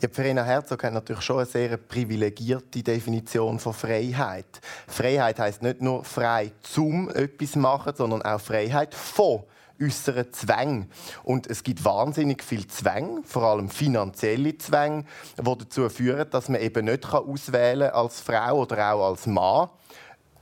Ja, 0.02 0.10
Verena 0.10 0.44
Herzog 0.44 0.84
hat 0.84 0.94
natürlich 0.94 1.22
schon 1.22 1.38
eine 1.38 1.46
sehr 1.46 1.78
privilegierte 1.78 2.84
Definition 2.84 3.58
von 3.58 3.74
Freiheit. 3.74 4.60
Freiheit 4.88 5.40
heißt 5.40 5.62
nicht 5.62 5.82
nur 5.82 6.04
frei 6.04 6.52
zum 6.62 7.10
etwas 7.10 7.56
machen, 7.56 7.94
sondern 7.96 8.22
auch 8.22 8.42
Freiheit 8.42 8.94
von 8.94 9.44
äußeren 9.82 10.32
Zwängen. 10.34 10.92
Und 11.24 11.48
es 11.48 11.64
gibt 11.64 11.84
wahnsinnig 11.86 12.44
viel 12.44 12.68
Zwänge, 12.68 13.22
vor 13.24 13.44
allem 13.44 13.70
finanzielle 13.70 14.58
Zwänge, 14.58 15.06
die 15.38 15.44
dazu 15.44 15.90
führen, 15.90 16.30
dass 16.30 16.50
man 16.50 16.62
eben 16.62 16.86
nicht 16.86 17.06
auswählen 17.06 17.90
kann 17.90 18.02
als 18.02 18.20
Frau 18.20 18.62
oder 18.62 18.94
auch 18.94 19.10
als 19.10 19.26
Mann, 19.26 19.70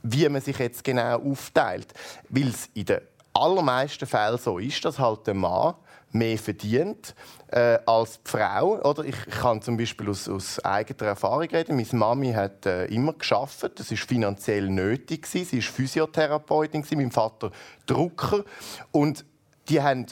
wie 0.03 0.27
man 0.27 0.41
sich 0.41 0.57
jetzt 0.57 0.83
genau 0.83 1.21
aufteilt. 1.21 1.93
Weil 2.29 2.47
es 2.47 2.69
in 2.73 2.85
der 2.85 3.03
allermeisten 3.33 4.05
Fällen 4.05 4.37
so 4.37 4.57
ist, 4.57 4.83
dass 4.85 4.99
halt 4.99 5.27
der 5.27 5.33
Mann 5.33 5.75
mehr 6.11 6.37
verdient 6.37 7.15
äh, 7.47 7.79
als 7.85 8.21
die 8.21 8.29
Frau. 8.29 8.81
Oder 8.81 9.05
ich, 9.05 9.15
kann 9.27 9.61
zum 9.61 9.77
Beispiel 9.77 10.09
aus, 10.09 10.27
aus 10.27 10.59
eigener 10.63 11.09
Erfahrung 11.09 11.47
reden. 11.47 11.75
Meine 11.75 11.87
Mami 11.93 12.33
hat 12.33 12.65
äh, 12.65 12.85
immer 12.85 13.13
geschafft. 13.13 13.71
Das 13.75 13.91
ist 13.91 14.03
finanziell 14.03 14.69
nötig 14.69 15.25
Sie 15.27 15.41
ist 15.41 15.67
Physiotherapeutin 15.67 16.85
mein 16.91 17.11
Vater 17.11 17.51
Drucker. 17.85 18.43
Und 18.91 19.25
die 19.69 19.81
haben 19.81 20.05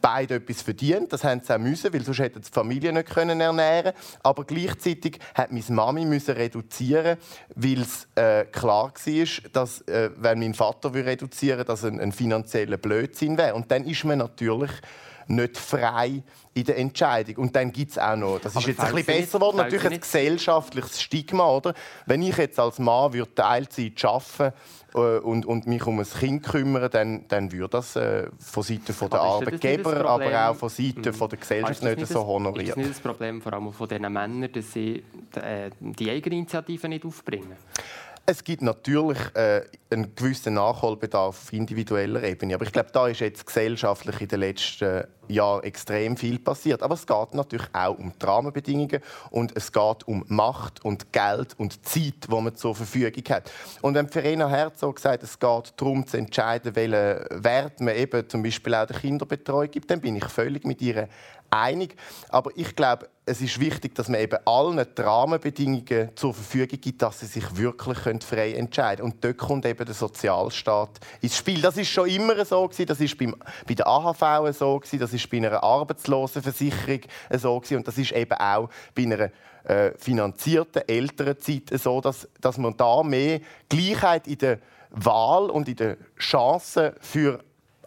beide 0.00 0.36
etwas 0.36 0.62
verdient. 0.62 1.12
Das 1.12 1.24
haben 1.24 1.40
sie 1.44 1.54
auch 1.54 1.58
müssen, 1.58 1.92
weil 1.92 2.02
sonst 2.02 2.18
hätten 2.18 2.42
die 2.42 2.50
Familie 2.50 2.92
nicht 2.92 3.08
können 3.10 3.40
ernähren 3.40 3.92
Aber 4.22 4.44
gleichzeitig 4.44 5.18
hat 5.34 5.52
meine 5.52 5.64
Mami 5.68 6.04
müssen 6.04 6.34
reduzieren, 6.34 7.18
weil 7.54 7.82
es 7.82 8.08
äh, 8.14 8.44
klar 8.44 8.92
war, 8.94 9.50
dass 9.52 9.80
äh, 9.82 10.10
wenn 10.16 10.40
mein 10.40 10.54
Vater 10.54 10.92
reduzieren, 10.94 11.64
dass 11.66 11.84
ein, 11.84 12.00
ein 12.00 12.12
finanzieller 12.12 12.76
Blödsinn 12.76 13.38
wäre. 13.38 13.54
Und 13.54 13.70
dann 13.70 13.84
ist 13.84 14.04
man 14.04 14.18
natürlich 14.18 14.70
nicht 15.28 15.58
frei 15.58 16.22
in 16.54 16.64
der 16.64 16.78
Entscheidung. 16.78 17.36
Und 17.36 17.56
dann 17.56 17.72
gibt 17.72 17.92
es 17.92 17.98
auch 17.98 18.16
noch, 18.16 18.38
das 18.38 18.54
ist 18.54 18.66
jetzt 18.66 18.80
ein 18.80 18.94
bisschen 18.94 19.20
besser 19.20 19.38
geworden, 19.38 19.56
natürlich 19.56 19.86
ein 19.86 20.00
gesellschaftliches 20.00 21.00
Stigma. 21.00 21.48
Oder? 21.48 21.74
Wenn 22.06 22.22
ich 22.22 22.36
jetzt 22.36 22.58
als 22.58 22.78
Mann 22.78 23.12
würde 23.12 23.34
Teilzeit 23.34 24.04
arbeiten 24.04 24.52
äh, 24.94 25.18
und, 25.18 25.46
und 25.46 25.66
mich 25.66 25.86
um 25.86 25.98
ein 25.98 26.06
Kind 26.06 26.42
kümmern, 26.42 26.90
dann, 26.90 27.24
dann 27.28 27.52
würde 27.52 27.68
das 27.68 27.96
äh, 27.96 28.28
von 28.38 28.62
Seiten 28.62 28.94
der 29.10 29.20
Arbeitgeber, 29.20 30.04
aber 30.06 30.50
auch 30.50 30.56
von 30.56 30.68
Seiten 30.68 31.00
mhm. 31.00 31.28
der 31.28 31.38
Gesellschaft 31.38 31.82
nicht, 31.82 31.98
nicht 31.98 32.12
so 32.12 32.26
honoriert. 32.26 32.68
Ist 32.68 32.70
das 32.70 32.76
nicht 32.76 32.90
das 32.90 33.00
Problem 33.00 33.40
vor 33.40 33.52
allem 33.52 33.72
von 33.72 33.88
diesen 33.88 34.12
Männern, 34.12 34.50
dass 34.52 34.72
sie 34.72 35.02
äh, 35.34 35.70
die 35.80 36.10
Eigeninitiative 36.10 36.88
nicht 36.88 37.04
aufbringen? 37.04 37.56
Es 38.24 38.44
gibt 38.44 38.62
natürlich 38.62 39.18
äh, 39.34 39.62
einen 39.90 40.14
gewissen 40.14 40.54
Nachholbedarf 40.54 41.36
auf 41.42 41.52
individueller 41.52 42.22
Ebene. 42.22 42.54
Aber 42.54 42.64
ich 42.64 42.72
glaube, 42.72 42.90
da 42.92 43.08
ist 43.08 43.20
jetzt 43.20 43.44
gesellschaftlich 43.44 44.20
in 44.20 44.28
den 44.28 44.40
letzten 44.40 45.04
Jahren 45.32 45.64
extrem 45.64 46.16
viel 46.16 46.38
passiert. 46.38 46.82
Aber 46.82 46.94
es 46.94 47.06
geht 47.06 47.34
natürlich 47.34 47.66
auch 47.72 47.98
um 47.98 48.12
die 48.20 48.26
Rahmenbedingungen 48.26 49.00
und 49.30 49.56
es 49.56 49.72
geht 49.72 50.06
um 50.06 50.24
Macht 50.28 50.84
und 50.84 51.12
Geld 51.12 51.54
und 51.58 51.84
Zeit, 51.86 52.28
die 52.28 52.40
man 52.40 52.54
zur 52.54 52.74
Verfügung 52.74 53.24
hat. 53.30 53.50
Und 53.80 53.94
wenn 53.94 54.08
Verena 54.08 54.48
Herzog 54.48 54.98
sagt, 54.98 55.22
es 55.22 55.38
geht 55.38 55.72
darum 55.76 56.06
zu 56.06 56.16
entscheiden, 56.16 56.74
welchen 56.74 57.44
Wert 57.44 57.80
man 57.80 57.94
eben 57.94 58.28
zum 58.28 58.42
Beispiel 58.42 58.74
auch 58.74 58.86
der 58.86 58.98
Kinderbetreuung 58.98 59.70
gibt, 59.70 59.90
dann 59.90 60.00
bin 60.00 60.16
ich 60.16 60.24
völlig 60.24 60.64
mit 60.64 60.80
ihr 60.82 61.08
einig. 61.50 61.96
Aber 62.28 62.50
ich 62.56 62.74
glaube, 62.74 63.08
es 63.24 63.40
ist 63.40 63.60
wichtig, 63.60 63.94
dass 63.94 64.08
man 64.08 64.20
eben 64.20 64.38
allen 64.44 64.84
die 64.96 65.00
Rahmenbedingungen 65.00 66.10
zur 66.16 66.34
Verfügung 66.34 66.80
gibt, 66.80 67.02
dass 67.02 67.20
sie 67.20 67.26
sich 67.26 67.56
wirklich 67.56 67.98
frei 68.24 68.52
entscheiden 68.54 69.04
können. 69.04 69.12
Und 69.12 69.24
dort 69.24 69.38
kommt 69.38 69.64
eben 69.64 69.84
der 69.84 69.94
Sozialstaat 69.94 70.98
ins 71.20 71.36
Spiel. 71.36 71.60
Das 71.60 71.76
ist 71.76 71.88
schon 71.88 72.08
immer 72.08 72.44
so 72.44 72.66
gewesen. 72.66 72.86
Das 72.86 73.00
ist 73.00 73.16
beim, 73.16 73.36
bei 73.66 73.74
der 73.74 73.86
AHV 73.86 74.56
so 74.56 74.78
gewesen. 74.80 74.98
Das 74.98 75.12
ist 75.12 75.30
bei 75.30 75.36
einer 75.36 75.62
Arbeitslosenversicherung 75.62 77.00
so 77.30 77.60
gewesen. 77.60 77.76
Und 77.76 77.86
das 77.86 77.96
ist 77.96 78.10
eben 78.10 78.32
auch 78.32 78.68
bei 78.94 79.02
einer 79.02 79.30
äh, 79.64 79.96
finanzierten 79.98 80.82
Elternzeit 80.88 81.70
so, 81.74 82.00
dass, 82.00 82.28
dass 82.40 82.58
man 82.58 82.76
da 82.76 83.04
mehr 83.04 83.40
Gleichheit 83.68 84.26
in 84.26 84.38
der 84.38 84.58
Wahl 84.90 85.48
und 85.48 85.68
in 85.68 85.76
den 85.76 85.96
Chancen 86.18 86.92
für 87.00 87.38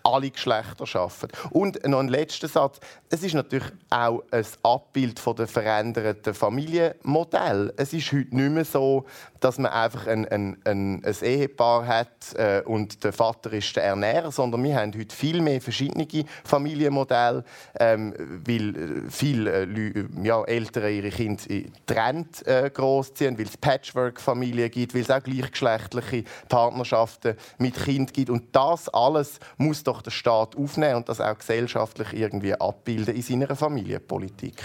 alle 0.05 0.29
Geschlechter 0.29 0.85
schaffen. 0.85 1.29
Und 1.49 1.85
noch 1.87 1.99
ein 1.99 2.07
letzter 2.07 2.47
Satz. 2.47 2.79
Es 3.09 3.23
ist 3.23 3.33
natürlich 3.33 3.67
auch 3.89 4.23
ein 4.31 4.45
Abbild 4.63 5.19
von 5.19 5.35
der 5.35 5.47
veränderten 5.47 6.33
Familienmodell. 6.33 7.73
Es 7.75 7.91
ist 7.91 8.11
heute 8.11 8.35
nicht 8.35 8.51
mehr 8.51 8.65
so, 8.65 9.05
dass 9.45 9.59
man 9.59 9.71
einfach 9.71 10.07
ein, 10.07 10.27
ein, 10.27 10.57
ein, 10.65 11.05
ein 11.05 11.15
Ehepaar 11.21 11.85
hat 11.85 12.33
äh, 12.33 12.63
und 12.65 13.03
der 13.03 13.13
Vater 13.13 13.53
ist 13.53 13.75
der 13.75 13.83
Ernährer, 13.83 14.31
sondern 14.31 14.63
wir 14.63 14.75
haben 14.75 14.91
heute 14.97 15.15
viel 15.15 15.39
mehr 15.39 15.61
verschiedene 15.61 16.07
Familienmodelle, 16.43 17.43
ähm, 17.79 18.15
weil 18.43 18.75
äh, 18.75 19.01
viele 19.11 19.65
äh, 19.65 20.05
ja, 20.23 20.43
Eltern 20.45 20.91
ihre 20.91 21.11
Kinder 21.11 21.43
trennt 21.85 22.47
äh, 22.47 22.71
großziehen, 22.73 23.37
weil 23.37 23.45
es 23.45 23.55
Patchwork-Familien 23.55 24.71
gibt, 24.71 24.95
weil 24.95 25.03
es 25.03 25.11
auch 25.11 25.21
gleichgeschlechtliche 25.21 26.23
Partnerschaften 26.49 27.35
mit 27.59 27.75
Kind 27.75 28.15
gibt 28.15 28.31
und 28.31 28.45
das 28.51 28.89
alles 28.89 29.39
muss 29.57 29.83
doch 29.83 30.01
der 30.01 30.09
Staat 30.09 30.57
aufnehmen 30.57 30.95
und 30.95 31.09
das 31.09 31.21
auch 31.21 31.37
gesellschaftlich 31.37 32.13
irgendwie 32.13 32.55
abbilden 32.55 33.13
in 33.13 33.21
seiner 33.21 33.55
Familienpolitik. 33.55 34.55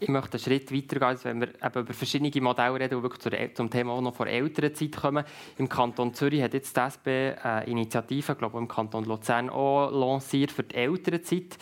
Ich 0.00 0.08
möchte 0.08 0.34
einen 0.34 0.40
Schritt 0.42 0.72
weiter 0.72 1.00
gehen, 1.00 1.18
wenn 1.24 1.40
wir 1.40 1.48
eben 1.48 1.80
über 1.80 1.92
verschiedene 1.92 2.40
Modelle 2.40 2.74
reden, 2.74 2.98
die 2.98 3.02
wirklich 3.02 3.54
zum 3.54 3.68
Thema 3.68 3.92
auch 3.92 4.00
noch 4.00 4.14
vor 4.14 4.28
älteren 4.28 4.74
Zeit 4.74 4.96
kommen. 4.96 5.24
Im 5.58 5.68
Kanton 5.68 6.14
Zürich 6.14 6.40
hat 6.40 6.54
jetzt 6.54 6.76
die 6.76 6.80
SP 6.80 7.34
eine 7.42 7.66
Initiative, 7.66 8.36
glaube 8.36 8.56
ich, 8.56 8.62
im 8.62 8.68
Kanton 8.68 9.04
Luzern 9.04 9.50
auch 9.50 9.90
lanciert 9.90 10.52
für 10.52 10.62
die 10.62 10.76
Elternzeit. 10.76 11.58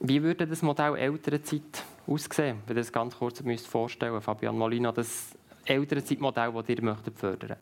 Wie 0.00 0.22
würde 0.22 0.46
das 0.46 0.62
Modell 0.62 0.96
Elternzeit 0.96 1.84
aussehen, 2.06 2.58
wenn 2.66 2.76
ihr 2.76 2.80
das 2.80 2.92
ganz 2.92 3.16
kurz 3.16 3.40
vorstellen 3.64 4.14
müsst, 4.14 4.24
Fabian 4.24 4.58
Molina, 4.58 4.90
das 4.90 5.32
Elternzeitmodell, 5.64 6.52
das 6.52 6.68
ihr 6.68 6.76
fördern 6.76 6.84
möchtet? 6.84 7.58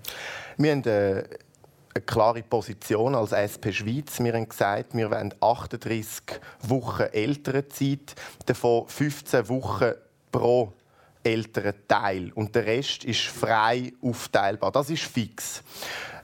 Wir 0.57 0.73
haben 0.73 0.85
äh 0.85 1.25
eine 1.95 2.05
klare 2.05 2.43
Position 2.43 3.15
als 3.15 3.33
SP 3.33 3.73
Schweiz. 3.73 4.21
Wir 4.21 4.33
haben 4.35 4.49
gesagt, 4.49 4.95
wir 4.95 5.11
wollen 5.11 5.35
38 5.41 6.41
Wochen 6.63 7.03
Elternzeit, 7.13 8.15
davon 8.47 8.87
15 8.87 9.49
Wochen 9.49 9.93
pro 10.31 10.73
älteren 11.23 11.75
Teil 11.87 12.33
und 12.35 12.55
der 12.55 12.65
Rest 12.65 13.05
ist 13.05 13.23
frei 13.27 13.93
aufteilbar. 14.03 14.71
Das 14.73 14.89
ist 14.89 15.03
fix. 15.03 15.63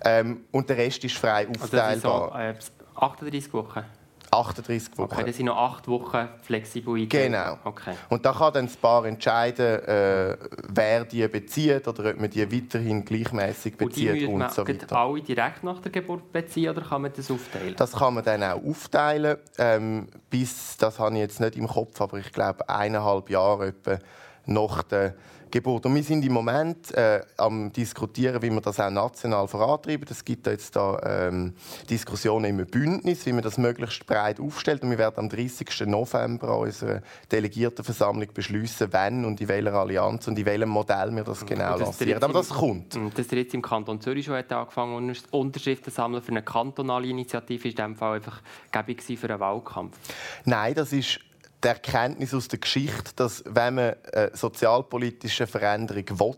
Ähm, 0.05 0.45
und 0.53 0.69
der 0.69 0.79
Rest 0.79 1.05
ist 1.05 1.17
frei 1.17 1.49
aufteilbar. 1.49 2.31
Also 2.31 2.31
das 2.31 2.57
ist 2.59 2.73
so, 2.73 2.79
äh, 2.99 3.05
38 3.05 3.53
Wochen? 3.53 3.85
38 4.31 4.99
Wochen. 4.99 5.13
Okay, 5.13 5.25
das 5.25 5.37
sind 5.37 5.47
noch 5.47 5.57
8 5.57 5.89
Wochen 5.89 6.29
flexibel. 6.43 7.07
Genau. 7.07 7.59
Okay. 7.65 7.95
Und 8.09 8.25
da 8.25 8.33
kann 8.33 8.53
dann 8.53 8.67
das 8.67 8.77
Paar 8.77 9.05
entscheiden, 9.05 9.83
äh, 9.85 10.37
wer 10.69 11.05
die 11.05 11.27
bezieht 11.29 11.87
oder 11.89 12.11
ob 12.11 12.21
man 12.21 12.31
die 12.31 12.51
weiterhin 12.51 13.05
gleichmäßig 13.05 13.77
bezieht 13.77 14.29
und, 14.29 14.43
und 14.43 14.53
so 14.53 14.67
weiter. 14.67 14.97
Alle 14.97 15.21
direkt 15.21 15.65
nach 15.65 15.81
der 15.81 15.93
Geburt 15.93 16.33
beziehen 16.33 16.71
oder 16.71 16.83
kann 16.83 17.03
man 17.03 17.13
das 17.15 17.31
aufteilen? 17.31 17.75
Das 17.77 17.93
kann 17.93 18.15
man 18.15 18.25
dann 18.25 18.43
auch 18.43 18.63
aufteilen. 18.63 19.37
Ähm, 19.59 20.09
bis, 20.31 20.77
das 20.77 20.99
habe 20.99 21.15
ich 21.15 21.21
jetzt 21.21 21.41
nicht 21.41 21.57
im 21.57 21.69
Kopf, 21.69 22.01
aber 22.01 22.19
ich 22.19 22.33
glaube 22.33 22.69
eineinhalb 22.69 23.31
Jahre 23.31 23.69
etwa 23.69 23.99
nach 24.47 24.83
der 24.85 25.15
Geburt. 25.51 25.87
Und 25.87 25.95
wir 25.95 26.03
sind 26.03 26.25
im 26.25 26.33
Moment 26.33 26.93
äh, 26.95 27.21
am 27.37 27.73
diskutieren, 27.73 28.41
wie 28.43 28.51
wir 28.51 28.61
das 28.61 28.81
auch 28.81 28.91
national 28.91 29.47
vorantreiben. 29.49 30.07
Es 30.11 30.25
gibt 30.25 30.47
jetzt 30.47 30.75
da 30.77 30.99
ähm, 31.05 31.55
Diskussionen 31.89 32.59
im 32.59 32.67
Bündnis, 32.67 33.27
wie 33.27 33.33
man 33.33 33.43
das 33.43 33.59
möglichst 33.59 34.07
breit 34.07 34.41
aufstellt. 34.41 34.83
Und 34.83 34.91
wir 34.91 34.99
werden 34.99 35.19
am 35.19 35.29
30. 35.29 35.87
November 35.87 36.49
an 36.49 36.61
unserer 36.61 37.03
Delegiertenversammlung 37.31 38.29
beschließen, 38.33 38.89
wann 38.91 39.25
und 39.25 39.41
in 39.41 39.49
welcher 39.49 39.75
Allianz 39.75 40.27
und 40.29 40.39
in 40.39 40.47
welchem 40.47 40.69
Modell 40.69 41.11
wir 41.13 41.25
das 41.25 41.45
genau 41.45 41.79
das 41.79 41.99
lancieren. 41.99 42.23
Aber 42.23 42.33
das 42.33 42.49
kommt. 42.51 42.99
Dass 43.15 43.33
ihr 43.33 43.39
jetzt 43.39 43.55
im 43.55 43.63
Kanton 43.63 44.01
Zürich 44.01 44.27
schon 44.27 44.37
hat 44.37 44.53
angefangen 44.53 45.15
Unterschriften 45.31 45.93
zu 45.93 45.97
sammeln 45.97 46.23
für 46.23 46.33
eine 46.33 46.43
kantonale 46.43 47.07
Initiative, 47.07 47.69
ist 47.69 47.73
in 47.73 47.77
diesem 47.77 47.97
Fall 47.97 48.17
einfach 48.17 48.41
gäbig 48.73 49.03
für 49.03 49.31
einen 49.31 49.41
Wahlkampf? 49.41 49.97
Nein, 50.45 50.75
das 50.75 50.93
ist 50.93 51.21
die 51.63 51.69
Erkenntnis 51.69 52.35
aus 52.35 52.49
der 52.49 52.59
Geschichte, 52.59 53.13
dass 53.17 53.43
wenn 53.47 53.75
man 53.75 53.97
eine 54.13 54.31
sozialpolitische 54.35 55.47
Veränderung 55.47 56.19
will, 56.19 56.37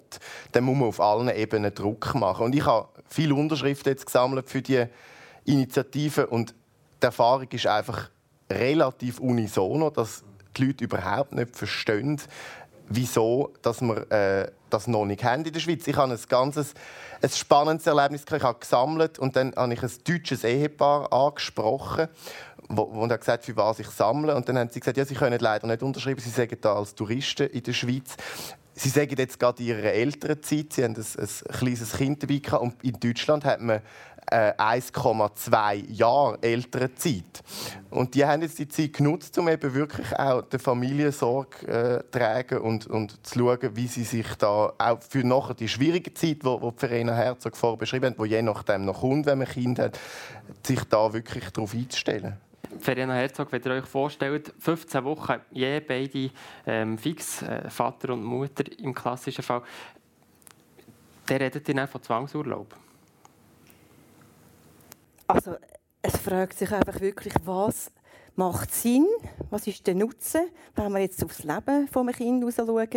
dann 0.52 0.64
muss 0.64 0.76
man 0.76 0.88
auf 0.88 1.00
allen 1.00 1.28
Ebenen 1.28 1.74
Druck 1.74 2.14
machen. 2.14 2.46
Und 2.46 2.54
ich 2.54 2.64
habe 2.64 2.88
viele 3.08 3.34
Unterschriften 3.34 3.92
jetzt 3.92 4.06
gesammelt 4.06 4.48
für 4.48 4.62
die 4.62 4.86
Initiative 5.44 6.26
und 6.26 6.54
die 7.02 7.06
Erfahrung 7.06 7.48
ist 7.50 7.66
einfach 7.66 8.10
relativ 8.50 9.20
unisono, 9.20 9.90
dass 9.90 10.24
die 10.56 10.66
Leute 10.66 10.84
überhaupt 10.84 11.32
nicht 11.32 11.56
verstehen, 11.56 12.20
wieso 12.88 13.52
dass 13.62 13.80
wir 13.80 14.10
äh, 14.10 14.50
das 14.70 14.86
noch 14.86 15.04
nicht 15.04 15.24
haben 15.24 15.44
in 15.44 15.52
der 15.52 15.60
Schweiz. 15.60 15.86
Ich 15.86 15.96
habe 15.96 16.12
ein 16.12 16.20
ganzes 16.28 16.74
ein 17.20 17.30
spannendes 17.30 17.86
Erlebnis. 17.86 18.24
Ich 18.30 18.42
habe 18.42 18.58
gesammelt 18.58 19.18
und 19.18 19.36
dann 19.36 19.54
habe 19.56 19.74
ich 19.74 19.82
ein 19.82 19.90
deutsches 20.06 20.44
Ehepaar 20.44 21.12
angesprochen 21.12 22.08
und 22.68 23.12
hat 23.12 23.20
gesagt, 23.20 23.44
für 23.44 23.56
was 23.56 23.78
ich 23.78 23.88
sammle. 23.88 24.34
Und 24.34 24.48
dann 24.48 24.58
haben 24.58 24.70
sie 24.70 24.80
gesagt, 24.80 24.96
ja, 24.96 25.04
sie 25.04 25.14
können 25.14 25.38
leider 25.40 25.66
nicht 25.66 25.82
unterschreiben, 25.82 26.20
sie 26.20 26.30
sagen 26.30 26.56
da 26.60 26.74
als 26.74 26.94
Touristen 26.94 27.48
in 27.48 27.62
der 27.62 27.72
Schweiz. 27.72 28.16
Sie 28.74 28.90
sagen 28.90 29.14
jetzt 29.18 29.40
gerade 29.40 29.60
in 29.62 29.70
ihrer 29.70 29.92
älteren 29.92 30.40
Zeit, 30.42 30.72
sie 30.72 30.84
haben 30.84 30.94
ein, 30.94 31.04
ein 31.18 31.58
kleines 31.58 31.92
Kind 31.92 32.22
dabei 32.22 32.38
gehabt, 32.38 32.62
und 32.62 32.84
in 32.84 33.00
Deutschland 33.00 33.44
hat 33.44 33.60
man 33.60 33.80
äh, 34.30 34.52
1,2 34.52 35.90
Jahre 35.90 36.38
ältere 36.42 36.94
Zeit. 36.94 37.42
Und 37.90 38.14
die 38.14 38.24
haben 38.24 38.42
jetzt 38.42 38.58
die 38.58 38.68
Zeit 38.68 38.92
genutzt, 38.92 39.36
um 39.38 39.48
eben 39.48 39.74
wirklich 39.74 40.16
auch 40.18 40.42
der 40.42 40.60
Familie 40.60 41.12
Sorge 41.12 41.66
äh, 41.66 42.04
zu 42.04 42.18
tragen 42.18 42.58
und, 42.58 42.86
und 42.86 43.26
zu 43.26 43.38
schauen, 43.38 43.70
wie 43.74 43.86
sie 43.86 44.04
sich 44.04 44.26
da 44.36 44.72
auch 44.78 45.02
für 45.08 45.26
nachher 45.26 45.54
die 45.54 45.68
schwierige 45.68 46.12
Zeit, 46.14 46.38
wo, 46.42 46.60
wo 46.60 46.72
Verena 46.76 47.14
Herzog 47.14 47.56
vorher 47.56 47.78
beschrieben 47.78 48.10
hat, 48.10 48.18
wo 48.18 48.24
je 48.24 48.42
nachdem 48.42 48.84
noch 48.84 49.00
kommt, 49.00 49.26
wenn 49.26 49.38
man 49.38 49.48
Kind 49.48 49.78
hat, 49.78 49.98
sich 50.64 50.84
da 50.84 51.12
wirklich 51.12 51.50
darauf 51.50 51.74
einzustellen. 51.74 52.36
Verena 52.78 53.14
Herzog, 53.14 53.50
wenn 53.50 53.62
ihr 53.62 53.72
euch 53.72 53.86
vorstellt, 53.86 54.52
15 54.58 55.04
Wochen, 55.04 55.36
je 55.50 55.80
beide 55.80 56.30
ähm, 56.66 56.98
fix, 56.98 57.42
äh, 57.42 57.68
Vater 57.70 58.12
und 58.12 58.22
Mutter 58.22 58.64
im 58.78 58.94
klassischen 58.94 59.42
Fall, 59.42 59.62
der 61.28 61.40
redet 61.40 61.68
dann 61.68 61.88
von 61.88 62.02
Zwangsurlaub. 62.02 62.74
Also, 65.26 65.56
es 66.02 66.16
fragt 66.16 66.58
sich 66.58 66.72
einfach 66.72 67.00
wirklich, 67.00 67.34
was 67.44 67.90
macht 68.36 68.72
Sinn, 68.72 69.06
was 69.50 69.66
ist 69.66 69.86
der 69.86 69.94
Nutzen, 69.94 70.42
wenn 70.74 70.92
wir 70.92 71.00
jetzt 71.00 71.22
aufs 71.24 71.42
Leben 71.42 71.88
von 71.88 72.08
einem 72.08 72.16
Kind 72.16 72.54
schauen 72.54 72.88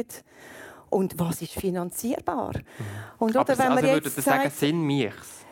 und 0.89 1.17
was 1.19 1.41
ist 1.41 1.53
finanzierbar. 1.53 2.53
Mhm. 2.55 2.85
Und, 3.17 3.31
oder, 3.31 3.39
Aber 3.39 3.57
wenn 3.57 3.71
also, 3.71 3.87
würdet 3.87 4.17
ihr 4.17 4.23
sagen, 4.23 4.49
Sinn 4.49 4.81
michs? 4.81 5.45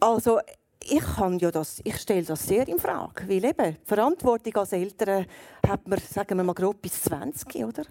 Also, 0.00 0.40
ich, 0.90 1.16
kann 1.16 1.38
ja 1.38 1.50
das, 1.50 1.80
ich 1.84 1.96
stelle 1.96 2.22
das 2.22 2.46
sehr 2.46 2.66
in 2.68 2.78
Frage. 2.78 3.28
Weil 3.28 3.44
eben, 3.44 3.76
Verantwortung 3.84 4.56
als 4.56 4.72
Eltern 4.72 5.26
hat 5.66 5.86
man, 5.86 5.98
sagen 5.98 6.36
wir 6.36 6.44
mal, 6.44 6.54
grob 6.54 6.82
bis 6.82 7.02
20 7.02 7.64
oder? 7.64 7.84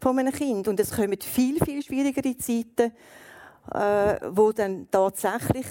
von 0.00 0.18
einem 0.18 0.32
Kind. 0.32 0.68
Und 0.68 0.80
es 0.80 0.90
kommen 0.90 1.18
viel, 1.20 1.58
viel 1.64 1.82
schwierigere 1.82 2.36
Zeiten, 2.36 2.92
äh, 3.72 4.16
wo 4.30 4.52
dann 4.52 4.88
tatsächlich 4.90 5.66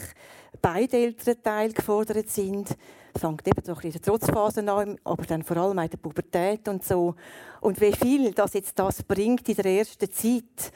beide 0.61 0.97
Elternteile 0.97 1.73
gefordert 1.73 2.29
sind. 2.29 2.75
Es 3.13 3.21
fängt 3.21 3.47
eben 3.47 3.63
so 3.63 3.73
ein 3.73 3.81
bisschen 3.81 4.01
Trotzphase 4.01 4.59
an, 4.69 4.97
aber 5.03 5.25
dann 5.25 5.43
vor 5.43 5.57
allem 5.57 5.79
in 5.79 5.89
der 5.89 5.97
Pubertät 5.97 6.67
und 6.67 6.83
so. 6.83 7.15
Und 7.61 7.79
wie 7.79 7.93
viel 7.93 8.31
das 8.33 8.53
jetzt 8.53 8.77
das 8.77 9.03
bringt 9.03 9.47
in 9.47 9.55
der 9.55 9.65
ersten 9.65 10.11
Zeit. 10.11 10.73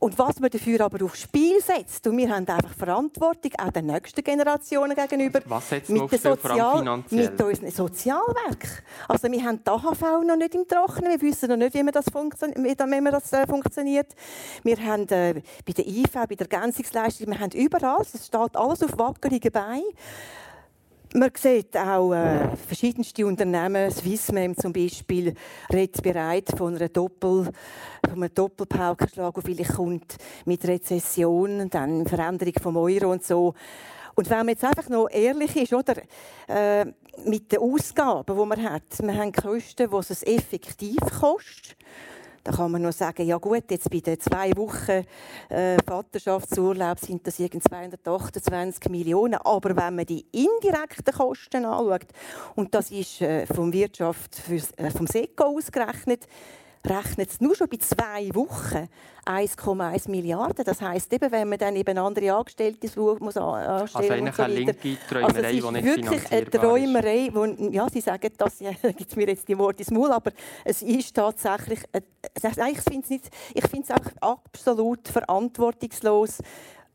Und 0.00 0.18
was 0.18 0.38
man 0.38 0.50
dafür 0.50 0.80
aber 0.82 1.04
aufs 1.04 1.22
Spiel 1.22 1.60
setzt, 1.62 2.06
und 2.06 2.18
wir 2.18 2.28
haben 2.28 2.46
einfach 2.46 2.74
Verantwortung, 2.74 3.52
auch 3.58 3.70
den 3.70 3.86
nächsten 3.86 4.22
Generationen 4.22 4.94
gegenüber, 4.94 5.40
was 5.46 5.68
setzt 5.68 5.88
mit, 5.88 6.12
den 6.12 6.18
Sozial 6.18 7.04
mit 7.10 7.40
unseren 7.40 7.70
Sozialwerken. 7.70 8.70
Also 9.08 9.30
wir 9.30 9.42
haben 9.42 9.60
die 9.64 9.70
AHV 9.70 10.02
noch 10.26 10.36
nicht 10.36 10.54
im 10.54 10.68
Trockenen, 10.68 11.12
wir 11.12 11.22
wissen 11.22 11.48
noch 11.48 11.56
nicht, 11.56 11.74
wie 11.74 11.82
man 11.82 11.92
das, 11.92 12.04
funktio 12.12 12.48
wie 12.48 13.00
man 13.00 13.12
das 13.12 13.32
äh, 13.32 13.46
funktioniert. 13.46 14.08
Wir 14.62 14.76
haben 14.84 15.08
äh, 15.08 15.42
bei 15.64 15.72
der 15.72 15.86
IV, 15.86 16.12
bei 16.12 16.34
der 16.34 16.50
Ergänzungsleistung, 16.50 17.28
wir 17.28 17.40
haben 17.40 17.52
überall, 17.52 18.02
es 18.02 18.26
steht 18.26 18.56
alles 18.56 18.82
auf 18.82 18.98
wackeligen 18.98 19.52
Beinen. 19.52 19.84
Man 21.16 21.30
sieht 21.36 21.76
auch 21.76 22.12
äh, 22.12 22.56
verschiedenste 22.56 23.24
Unternehmen, 23.24 23.88
Swissmem 23.88 24.56
zum 24.56 24.72
Beispiel, 24.72 25.32
redet 25.72 26.02
bereit 26.02 26.48
von, 26.56 26.76
Doppel, 26.92 27.52
von 28.02 28.14
einem 28.14 28.34
Doppelpaukenschlag, 28.34 29.32
der 29.32 29.42
vielleicht 29.44 29.74
kommt 29.74 30.16
mit 30.44 30.66
Rezession, 30.66 31.70
dann 31.70 32.04
Veränderung 32.04 32.54
vom 32.60 32.76
Euro 32.78 33.12
und 33.12 33.22
so. 33.22 33.54
Und 34.16 34.28
wenn 34.28 34.38
man 34.38 34.48
jetzt 34.48 34.64
einfach 34.64 34.88
noch 34.88 35.08
ehrlich 35.08 35.54
ist, 35.54 35.72
oder, 35.72 35.94
äh, 36.48 36.86
mit 37.24 37.52
den 37.52 37.60
Ausgaben, 37.60 38.36
die 38.36 38.46
man 38.46 38.62
hat, 38.64 38.82
wir 39.00 39.14
haben 39.14 39.30
Kosten, 39.30 39.88
die 39.88 39.96
es 39.96 40.22
effektiv 40.24 40.98
kostet. 41.20 41.76
Da 42.44 42.52
kann 42.52 42.70
man 42.70 42.82
nur 42.82 42.92
sagen, 42.92 43.26
ja 43.26 43.38
gut, 43.38 43.70
jetzt 43.70 43.90
bei 43.90 44.00
den 44.00 44.20
zwei 44.20 44.54
Wochen 44.54 45.02
äh, 45.48 45.78
Vaterschaftsurlaub 45.86 46.98
sind 46.98 47.26
das 47.26 47.38
irgendwie 47.38 47.66
228 47.66 48.90
Millionen. 48.90 49.36
Aber 49.36 49.74
wenn 49.74 49.96
man 49.96 50.04
die 50.04 50.26
indirekten 50.30 51.14
Kosten 51.14 51.64
anschaut, 51.64 52.06
und 52.54 52.74
das 52.74 52.90
ist 52.90 53.22
äh, 53.22 53.46
vom 53.46 53.72
Wirtschaft 53.72 54.34
für, 54.34 54.60
äh, 54.76 54.90
vom 54.90 55.06
SECO 55.06 55.56
ausgerechnet, 55.56 56.28
rechnet 56.84 57.30
es 57.30 57.40
nur 57.40 57.54
schon 57.54 57.68
bei 57.68 57.78
zwei 57.78 58.34
Wochen 58.34 58.88
1,1 59.24 60.10
Milliarden. 60.10 60.64
Das 60.64 60.80
heisst, 60.82 61.12
eben, 61.12 61.30
wenn 61.32 61.48
man 61.48 61.58
dann 61.58 61.76
eben 61.76 61.96
andere 61.96 62.32
Angestellte 62.34 62.88
muss 63.20 63.36
anstellen 63.36 63.88
also 63.92 64.12
eigentlich 64.12 64.34
so 64.34 64.42
eine 64.42 64.54
linke 64.54 64.98
Träumerei, 65.08 65.24
also 65.24 65.70
die 65.70 65.72
nicht 65.72 65.84
wirklich 65.84 66.32
eine 66.32 66.50
Träumerei, 66.50 67.30
wo, 67.32 67.44
ja, 67.70 67.88
Sie 67.88 68.00
sagen 68.00 68.30
das, 68.36 68.60
ja, 68.60 68.72
gibt 68.72 69.16
mir 69.16 69.28
jetzt 69.28 69.48
die 69.48 69.56
Worte 69.58 69.80
ins 69.80 69.90
Maul, 69.90 70.12
aber 70.12 70.32
es 70.64 70.82
ist 70.82 71.14
tatsächlich, 71.14 71.80
äh, 71.92 72.02
ich 73.54 73.66
finde 73.66 73.86
es 73.88 73.90
auch 73.90 74.38
absolut 74.44 75.08
verantwortungslos, 75.08 76.38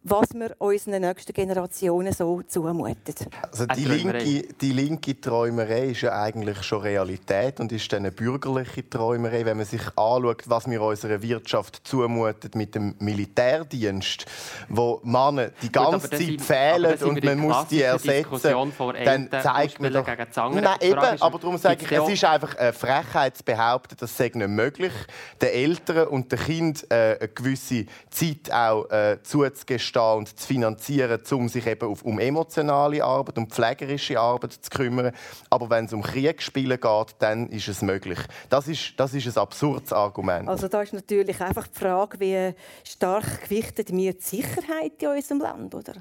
was 0.03 0.29
wir 0.33 0.55
unseren 0.59 1.01
nächsten 1.01 1.33
Generationen 1.33 2.13
so 2.13 2.41
zumuten. 2.47 3.15
Also 3.41 3.65
die, 3.65 3.83
linke, 3.83 4.53
die 4.53 4.71
linke 4.71 5.19
Träumerei 5.19 5.87
ist 5.87 6.01
ja 6.01 6.21
eigentlich 6.21 6.63
schon 6.63 6.81
Realität 6.81 7.59
und 7.59 7.71
ist 7.73 7.93
eine 7.93 8.11
bürgerliche 8.11 8.89
Träumerei, 8.89 9.43
wenn 9.43 9.57
man 9.57 9.65
sich 9.65 9.81
anschaut, 9.97 10.43
was 10.45 10.69
wir 10.69 10.81
unserer 10.81 11.21
Wirtschaft 11.21 11.81
zumuten 11.85 12.51
mit 12.55 12.75
dem 12.75 12.95
Militärdienst, 12.99 14.25
wo 14.69 15.01
Männer 15.03 15.49
die 15.61 15.71
ganze 15.71 16.07
Gut, 16.07 16.17
Zeit 16.17 16.27
sind, 16.27 16.41
fehlen 16.41 17.03
und 17.03 17.23
man 17.23 17.39
muss 17.39 17.67
die 17.67 17.81
ersetzen. 17.81 18.71
Dann 19.03 19.29
zeigt 19.29 19.81
man 19.81 19.91
doch... 19.91 20.07
Nein, 20.07 20.77
eben, 20.79 20.97
aber 20.97 21.39
darum 21.39 21.57
sage 21.57 21.83
ich, 21.83 21.91
es 21.91 22.07
ist 22.07 22.23
einfach 22.23 22.55
eine 22.55 22.71
Frechheit 22.71 23.35
zu 23.35 23.43
behaupten, 23.43 23.97
das 23.99 24.15
sei 24.15 24.31
nicht 24.33 24.47
möglich, 24.47 24.93
den 25.41 25.49
Eltern 25.49 26.07
und 26.07 26.31
den 26.31 26.39
Kindern 26.39 26.83
äh, 26.89 27.17
eine 27.19 27.27
gewisse 27.29 27.85
Zeit 28.09 28.51
auch 28.51 28.89
äh, 28.91 29.17
zuzugestehen 29.23 29.88
einzustehen 29.95 30.13
und 30.13 30.39
zu 30.39 30.47
finanzieren, 30.47 31.21
um 31.31 31.49
sich 31.49 31.65
eben 31.65 31.87
um 31.87 32.19
emotionale 32.19 33.03
Arbeit, 33.03 33.37
um 33.37 33.47
pflegerische 33.47 34.19
Arbeit 34.19 34.53
zu 34.53 34.69
kümmern. 34.69 35.13
Aber 35.49 35.69
wenn 35.69 35.85
es 35.85 35.93
um 35.93 36.01
Kriegsspiele 36.01 36.77
geht, 36.77 37.15
dann 37.19 37.49
ist 37.49 37.67
es 37.67 37.81
möglich. 37.81 38.19
Das 38.49 38.67
ist, 38.67 38.93
das 38.97 39.13
ist 39.13 39.27
ein 39.27 39.41
absurdes 39.41 39.93
Argument. 39.93 40.47
Also 40.47 40.67
da 40.67 40.81
ist 40.81 40.93
natürlich 40.93 41.39
einfach 41.41 41.67
die 41.67 41.79
Frage, 41.79 42.19
wie 42.19 42.53
stark 42.83 43.43
gewichtet 43.43 43.91
wir 43.91 44.13
die 44.13 44.21
Sicherheit 44.21 44.93
in 44.99 45.09
unserem 45.09 45.39
Land, 45.39 45.75
oder? 45.75 45.93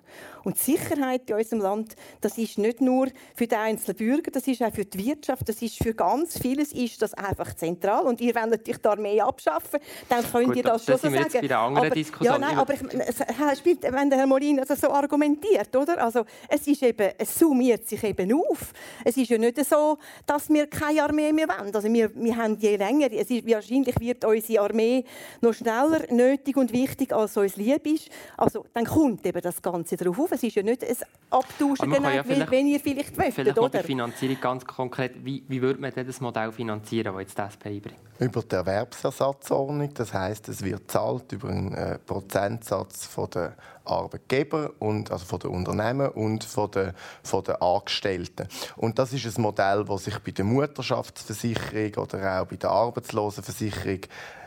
Und 0.45 0.57
die 0.57 0.77
Sicherheit 0.77 1.29
in 1.29 1.37
unserem 1.37 1.63
Land, 1.63 1.97
das 2.21 2.39
ist 2.39 2.59
nicht 2.59 2.81
nur 2.81 3.09
für 3.35 3.47
den 3.47 3.59
einzelnen 3.59 3.97
Bürger, 3.97 4.31
das 4.31 4.47
ist 4.47 4.63
auch 4.63 4.73
für 4.73 4.85
die 4.85 5.07
Wirtschaft, 5.07 5.49
das 5.49 5.61
ist 5.63 5.77
für 5.83 5.95
ganz 5.95 6.39
vieles 6.39 6.73
ist 6.73 7.03
das 7.03 7.15
einfach 7.15 7.55
zentral. 7.55 8.05
Und 8.05 8.21
ihr 8.21 8.35
wollt 8.35 8.51
natürlich 8.51 8.79
die 8.79 8.89
Armee 8.89 9.21
abschaffen, 9.21 9.81
dann 10.09 10.25
könnt 10.31 10.47
Gut, 10.47 10.57
ihr 10.57 10.63
das, 10.63 10.85
das 10.85 11.01
schon 11.01 11.11
so 11.11 11.17
sagen. 11.17 11.31
Jetzt 11.33 11.49
bei 11.49 11.57
anderen 11.57 11.87
aber, 11.87 11.95
Diskussion. 11.95 12.35
Ja, 12.35 12.39
nein, 12.39 12.59
aber 12.59 12.75
ich, 12.75 12.83
es 12.83 13.65
spielt, 13.79 13.93
wenn 13.95 14.11
der 14.11 14.19
Herr 14.19 14.27
Molin 14.27 14.61
also 14.61 14.75
so 14.75 14.91
argumentiert, 14.91 15.75
oder? 15.75 16.03
Also 16.03 16.25
es 16.49 16.67
ist 16.67 16.83
eben, 16.83 17.11
es 17.19 17.39
summiert 17.39 17.89
sich 17.89 18.03
eben 18.05 18.33
auf. 18.33 18.73
Es 19.05 19.17
ist 19.17 19.31
ja 19.31 19.39
nicht 19.39 19.65
so, 19.65 19.99
dass 20.27 20.49
wir 20.49 20.67
keine 20.67 21.03
Armee 21.03 21.33
mehr 21.33 21.49
wollen. 21.49 21.75
Also 21.75 21.93
wir, 21.93 22.15
wir 22.15 22.37
haben 22.37 22.57
je 22.59 22.77
länger, 22.77 23.09
es 23.13 23.31
ist, 23.31 23.47
wahrscheinlich 23.47 23.99
wird 24.01 24.25
unsere 24.25 24.63
Armee 24.63 25.05
noch 25.41 25.55
schneller 25.55 26.03
nötig 26.11 26.57
und 26.57 26.73
wichtig, 26.73 27.13
als 27.13 27.37
uns 27.37 27.57
lieb 27.57 27.87
ist. 27.87 28.09
Also 28.37 28.65
dann 28.75 28.85
kommt 28.85 29.27
eben 29.27 29.41
das 29.41 29.61
Ganze 29.63 29.97
darauf 29.97 30.19
auf. 30.19 30.33
Es 30.33 30.43
ist 30.43 30.57
ja 30.57 30.63
nicht 30.63 30.85
ein 30.85 30.97
Abtauschen, 31.31 31.91
genau, 31.91 32.09
ja 32.09 32.25
wenn 32.29 32.67
ihr 32.67 32.81
vielleicht 32.81 33.17
möchtet, 33.17 33.35
vielleicht 33.35 33.59
oder? 33.59 33.81
die 33.81 33.87
Finanzierung 33.87 34.41
ganz 34.41 34.65
konkret. 34.65 35.13
Wie, 35.25 35.45
wie 35.49 35.61
würde 35.61 35.81
man 35.81 35.93
das 35.95 36.21
Modell 36.21 36.53
finanzieren, 36.53 37.15
das 37.15 37.23
jetzt 37.23 37.39
das 37.39 37.55
SP? 37.55 37.81
Über 38.19 38.43
die 38.43 38.55
Erwerbsersatzordnung. 38.55 39.93
Das 39.95 40.13
heißt, 40.13 40.49
es 40.49 40.63
wird 40.63 40.91
zahlt 40.91 41.33
über 41.33 41.49
einen 41.49 41.73
äh, 41.75 41.99
Prozentsatz 41.99 43.07
von 43.07 43.29
der 43.31 43.55
Arbeitgeber 43.85 44.73
und 44.79 45.11
also 45.11 45.25
von 45.25 45.39
den 45.39 45.51
Unternehmen 45.51 46.09
und 46.11 46.45
von 46.45 46.71
den, 46.71 46.93
von 47.23 47.43
den 47.45 47.57
Angestellten. 47.57 48.49
Und 48.77 48.99
das 48.99 49.13
ist 49.13 49.25
ein 49.39 49.43
Modell, 49.43 49.85
das 49.85 50.05
sich 50.05 50.19
bei 50.19 50.31
der 50.31 50.45
Mutterschaftsversicherung 50.45 51.95
oder 52.05 52.41
auch 52.41 52.47
bei 52.47 52.57
der 52.57 52.71
Arbeitslosenversicherung 52.71 54.01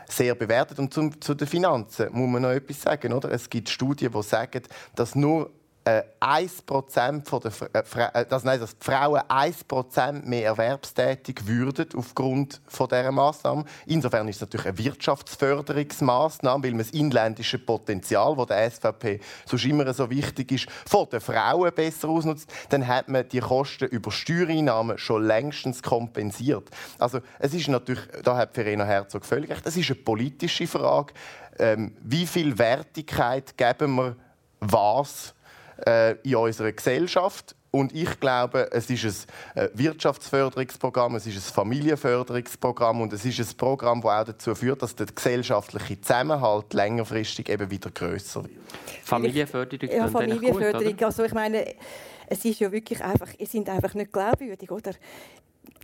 sehr 0.08 0.34
bewertet. 0.34 0.78
Und 0.78 0.92
zu, 0.92 1.10
zu 1.20 1.34
den 1.34 1.48
Finanzen 1.48 2.08
muss 2.12 2.28
man 2.28 2.42
noch 2.42 2.50
etwas 2.50 2.82
sagen. 2.82 3.12
Oder? 3.12 3.32
Es 3.32 3.48
gibt 3.48 3.68
Studien, 3.68 4.12
die 4.12 4.22
sagen, 4.22 4.62
dass 4.94 5.14
nur 5.14 5.50
äh, 5.84 6.02
1% 6.20 7.28
von 7.28 7.40
der, 7.40 7.52
äh, 7.74 8.20
äh, 8.20 8.26
das, 8.28 8.44
nein, 8.44 8.60
dass 8.60 8.76
die 8.76 8.84
Frauen 8.84 9.20
1% 9.22 10.24
mehr 10.24 10.46
erwerbstätig 10.46 11.46
würden 11.46 11.88
aufgrund 11.96 12.60
von 12.68 12.88
dieser 12.88 13.10
Massnahme. 13.10 13.64
Insofern 13.86 14.28
ist 14.28 14.36
es 14.36 14.42
natürlich 14.42 14.66
eine 14.66 14.78
Wirtschaftsförderungsmaßnahme, 14.78 16.64
weil 16.64 16.70
man 16.70 16.78
das 16.78 16.90
inländische 16.90 17.58
Potenzial, 17.58 18.36
das 18.36 18.46
der 18.46 18.70
SVP 18.70 19.20
sonst 19.46 19.64
immer 19.64 19.92
so 19.92 20.08
wichtig 20.08 20.52
ist, 20.52 20.66
von 20.86 21.08
den 21.08 21.20
Frauen 21.20 21.72
besser 21.74 22.08
ausnutzt. 22.08 22.52
Dann 22.68 22.86
hat 22.86 23.08
man 23.08 23.28
die 23.28 23.40
Kosten 23.40 23.86
über 23.86 24.12
Steuereinnahmen 24.12 24.98
schon 24.98 25.24
längstens 25.24 25.82
kompensiert. 25.82 26.70
Also 26.98 27.20
es 27.38 27.54
ist 27.54 27.68
natürlich, 27.68 28.04
da 28.22 28.36
hat 28.36 28.54
Verena 28.54 28.84
Herzog 28.84 29.24
völlig 29.24 29.50
recht, 29.50 29.66
es 29.66 29.76
ist 29.76 29.90
eine 29.90 30.00
politische 30.00 30.66
Frage, 30.66 31.12
ähm, 31.58 31.96
wie 32.02 32.26
viel 32.26 32.56
Wertigkeit 32.58 33.56
geben 33.56 33.96
wir 33.96 34.16
was 34.60 35.34
äh, 35.86 36.12
in 36.22 36.36
unserer 36.36 36.72
Gesellschaft. 36.72 37.54
Und 37.70 37.94
ich 37.94 38.20
glaube, 38.20 38.68
es 38.70 38.90
ist 38.90 39.26
ein 39.54 39.62
äh, 39.62 39.70
Wirtschaftsförderungsprogramm, 39.72 41.14
es 41.16 41.26
ist 41.26 41.36
ein 41.36 41.54
Familienförderungsprogramm 41.54 43.00
und 43.00 43.14
es 43.14 43.24
ist 43.24 43.40
ein 43.40 43.56
Programm, 43.56 44.02
das 44.02 44.10
auch 44.10 44.24
dazu 44.24 44.54
führt, 44.54 44.82
dass 44.82 44.94
der 44.94 45.06
gesellschaftliche 45.06 45.98
Zusammenhalt 45.98 46.74
längerfristig 46.74 47.48
eben 47.48 47.70
wieder 47.70 47.90
größer 47.90 48.44
wird. 48.44 48.52
Familienförderung, 49.04 49.88
ja, 49.88 50.06
Familienförderung. 50.06 50.90
Gut, 50.90 51.02
also 51.02 51.24
ich 51.24 51.32
meine, 51.32 51.74
es 52.26 52.44
ist 52.44 52.60
ja 52.60 52.70
wirklich 52.70 53.02
einfach, 53.02 53.28
ihr 53.38 53.46
sind 53.46 53.70
einfach 53.70 53.94
nicht 53.94 54.12
glaubwürdig, 54.12 54.70
oder? 54.70 54.92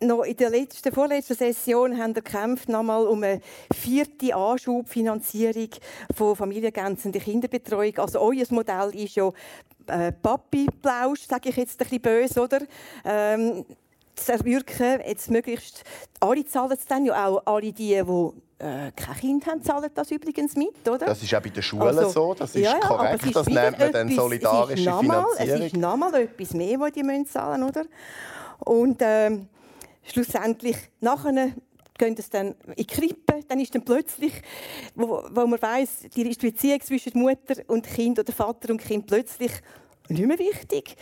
Noch 0.03 0.23
in 0.23 0.37
der 0.37 0.51
letzten, 0.51 0.93
vorletzten 0.93 1.35
Session 1.35 1.99
haben 1.99 2.15
wir 2.15 2.23
gekämpft 2.23 2.69
nochmal 2.69 3.07
um 3.07 3.23
eine 3.23 3.41
vierte 3.75 4.35
Anschubfinanzierung 4.35 5.71
von 6.15 6.37
familienergänzender 6.37 7.21
Kinderbetreuung. 7.21 7.99
Also 7.99 8.21
euer 8.21 8.45
Modell 8.51 8.95
ist 8.95 9.17
ja 9.17 9.31
äh, 9.87 10.13
Papi-Plausch, 10.13 11.27
sage 11.29 11.49
ich 11.49 11.57
jetzt 11.57 11.81
ein 11.81 11.85
bisschen 11.85 12.03
böse, 12.03 12.41
oder? 12.43 12.61
Ähm, 13.05 13.65
zu 14.15 14.33
erwirken, 14.33 15.01
jetzt 15.07 15.31
möglichst, 15.31 15.85
alle 16.21 16.45
zahlen 16.45 16.73
es 16.73 16.87
dann 16.87 17.05
ja 17.05 17.27
auch, 17.27 17.43
alle 17.47 17.73
die, 17.73 17.73
die 17.73 17.95
äh, 17.95 18.91
kein 18.97 19.17
Kind 19.21 19.47
haben, 19.47 19.63
zahlen 19.63 19.91
das 19.95 20.11
übrigens 20.11 20.57
mit, 20.57 20.89
oder? 20.89 21.07
Das 21.07 21.23
ist 21.23 21.33
auch 21.35 21.41
bei 21.41 21.51
den 21.51 21.63
Schulen 21.63 21.97
also, 21.97 22.09
so, 22.09 22.35
das 22.35 22.55
ist 22.57 22.65
ja, 22.65 22.81
korrekt, 22.81 23.25
ist 23.25 23.37
das 23.37 23.47
nennt 23.47 23.79
man 23.79 23.93
dann 23.93 24.09
solidarische 24.09 24.91
es 24.91 24.99
Finanzierung. 24.99 25.27
Es 25.39 25.73
ist 25.73 25.77
nochmal 25.77 26.15
etwas 26.15 26.55
mehr, 26.55 26.81
was 26.81 26.93
die 26.93 27.25
zahlen 27.27 27.61
müssen, 27.61 27.79
oder? 27.79 27.85
Und 28.65 28.99
ähm, 29.01 29.49
schlussendlich 30.11 30.77
nachher 31.01 31.53
gehen 31.99 32.15
es 32.17 32.31
dann 32.31 32.55
in 32.67 32.75
die 32.77 32.87
Krippe, 32.87 33.41
dann 33.49 33.61
ist 33.61 33.75
dann 33.75 33.85
plötzlich, 33.85 34.33
wo, 34.95 35.23
wo 35.31 35.47
man 35.47 35.61
weiß, 35.61 36.07
die 36.15 36.25
Beziehung 36.25 36.81
zwischen 36.81 37.19
Mutter 37.19 37.57
und 37.67 37.87
Kind 37.87 38.19
oder 38.19 38.33
Vater 38.33 38.71
und 38.71 38.79
Kind 38.79 39.07
plötzlich 39.07 39.53
nicht 40.09 40.27
mehr 40.27 40.39
wichtig. 40.39 40.97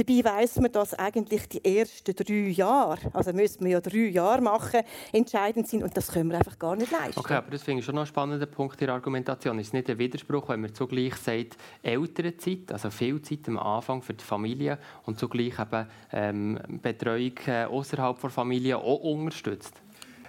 Dabei 0.00 0.24
weiß 0.24 0.60
man, 0.60 0.72
dass 0.72 0.94
eigentlich 0.94 1.46
die 1.46 1.62
ersten 1.62 2.14
drei 2.16 2.48
Jahre, 2.48 2.96
also 3.12 3.34
müssen 3.34 3.66
wir 3.66 3.72
ja 3.72 3.80
drei 3.82 4.08
Jahre 4.08 4.40
machen, 4.40 4.80
entscheidend 5.12 5.68
sind 5.68 5.82
und 5.82 5.94
das 5.94 6.08
können 6.08 6.30
wir 6.30 6.38
einfach 6.38 6.58
gar 6.58 6.74
nicht 6.74 6.90
leisten. 6.90 7.20
Okay, 7.20 7.34
aber 7.34 7.50
das 7.50 7.62
finde 7.62 7.80
ich 7.80 7.84
schon 7.84 7.96
noch 7.96 8.02
ein 8.02 8.06
spannender 8.06 8.46
Punkt 8.46 8.80
in 8.80 8.86
der 8.86 8.94
Argumentation. 8.94 9.58
Ist 9.58 9.66
es 9.66 9.72
nicht 9.74 9.90
ein 9.90 9.98
Widerspruch, 9.98 10.48
wenn 10.48 10.62
man 10.62 10.74
zugleich 10.74 11.16
sagt, 11.16 11.58
ältere 11.82 12.34
Zeit, 12.38 12.72
also 12.72 12.88
viel 12.88 13.20
Zeit 13.20 13.46
am 13.46 13.58
Anfang 13.58 14.00
für 14.00 14.14
die 14.14 14.24
Familie 14.24 14.78
und 15.04 15.18
zugleich 15.18 15.58
eben 15.58 15.86
ähm, 16.12 16.58
Betreuung 16.80 17.34
äh, 17.46 17.64
außerhalb 17.64 18.18
der 18.18 18.30
Familie 18.30 18.78
auch 18.78 19.00
unterstützt? 19.00 19.74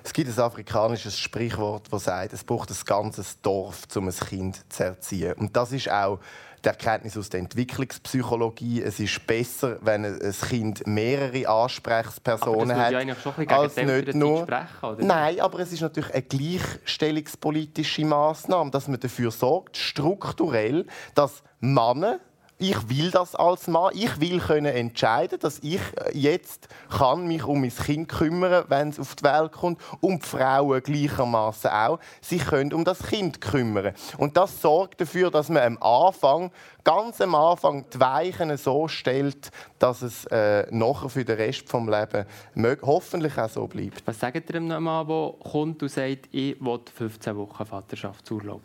Es 0.03 0.11
gibt 0.11 0.29
ein 0.29 0.43
afrikanisches 0.43 1.17
Sprichwort, 1.17 1.87
das 1.91 2.05
sagt, 2.05 2.33
es 2.33 2.43
braucht 2.43 2.71
ein 2.71 2.77
ganzes 2.85 3.39
Dorf, 3.39 3.83
um 3.95 4.07
ein 4.07 4.13
Kind 4.13 4.65
zu 4.67 4.83
erziehen. 4.83 5.33
Und 5.33 5.55
das 5.55 5.71
ist 5.71 5.89
auch 5.89 6.19
die 6.63 6.69
Erkenntnis 6.69 7.17
aus 7.17 7.29
der 7.29 7.39
Entwicklungspsychologie. 7.39 8.81
Es 8.81 8.99
ist 8.99 9.25
besser, 9.25 9.77
wenn 9.81 10.05
ein 10.05 10.35
Kind 10.47 10.85
mehrere 10.85 11.47
Ansprechpersonen 11.47 12.75
hat, 12.77 12.91
ja 12.91 13.57
als 13.57 13.75
nicht 13.75 14.13
nur. 14.15 14.43
Sprechen, 14.43 15.07
Nein, 15.07 15.39
aber 15.39 15.59
es 15.59 15.71
ist 15.71 15.81
natürlich 15.81 16.13
eine 16.13 16.23
gleichstellungspolitische 16.23 18.05
Maßnahme, 18.05 18.71
dass 18.71 18.87
man 18.87 18.99
dafür 18.99 19.31
sorgt, 19.31 19.77
strukturell, 19.77 20.85
dass 21.15 21.43
Männer 21.59 22.19
ich 22.61 22.89
will 22.89 23.09
das 23.09 23.35
als 23.35 23.67
Mann. 23.67 23.91
Ich 23.95 24.19
will 24.21 24.39
können 24.39 24.73
entscheiden, 24.73 25.39
dass 25.39 25.59
ich 25.59 25.81
äh, 25.95 26.11
jetzt 26.13 26.67
kann 26.89 27.27
mich 27.27 27.43
um 27.43 27.61
mein 27.61 27.75
Kind 27.75 28.07
kümmern, 28.07 28.65
wenn 28.67 28.89
es 28.89 28.99
auf 28.99 29.15
die 29.15 29.23
Welt 29.23 29.51
kommt, 29.51 29.81
und 29.99 30.23
die 30.23 30.27
Frauen 30.27 30.81
gleichermaßen 30.83 31.71
auch 31.71 31.99
sich 32.21 32.45
können 32.45 32.73
um 32.73 32.85
das 32.85 33.01
Kind 33.03 33.41
kümmern. 33.41 33.93
Und 34.17 34.37
das 34.37 34.61
sorgt 34.61 35.01
dafür, 35.01 35.31
dass 35.31 35.49
man 35.49 35.63
am 35.63 35.81
Anfang, 35.81 36.51
ganz 36.83 37.19
am 37.19 37.33
Anfang, 37.33 37.85
die 37.91 37.99
Weichen 37.99 38.55
so 38.57 38.87
stellt, 38.87 39.49
dass 39.79 40.03
es 40.03 40.25
äh, 40.25 40.67
nachher 40.69 41.09
für 41.09 41.25
den 41.25 41.37
Rest 41.37 41.73
des 41.73 41.81
Lebens 41.81 42.81
hoffentlich 42.83 43.37
auch 43.39 43.49
so 43.49 43.67
bleibt. 43.67 44.03
Was 44.05 44.19
sagt 44.19 44.49
ihr 44.49 44.55
einem 44.55 44.83
Mann, 44.83 45.07
der 45.07 45.33
kommt 45.49 45.81
und 45.81 45.89
sagt, 45.89 46.29
ich 46.31 46.61
will 46.61 46.79
15 46.93 47.35
Wochen 47.35 47.65
Vaterschaftsurlaub? 47.65 48.61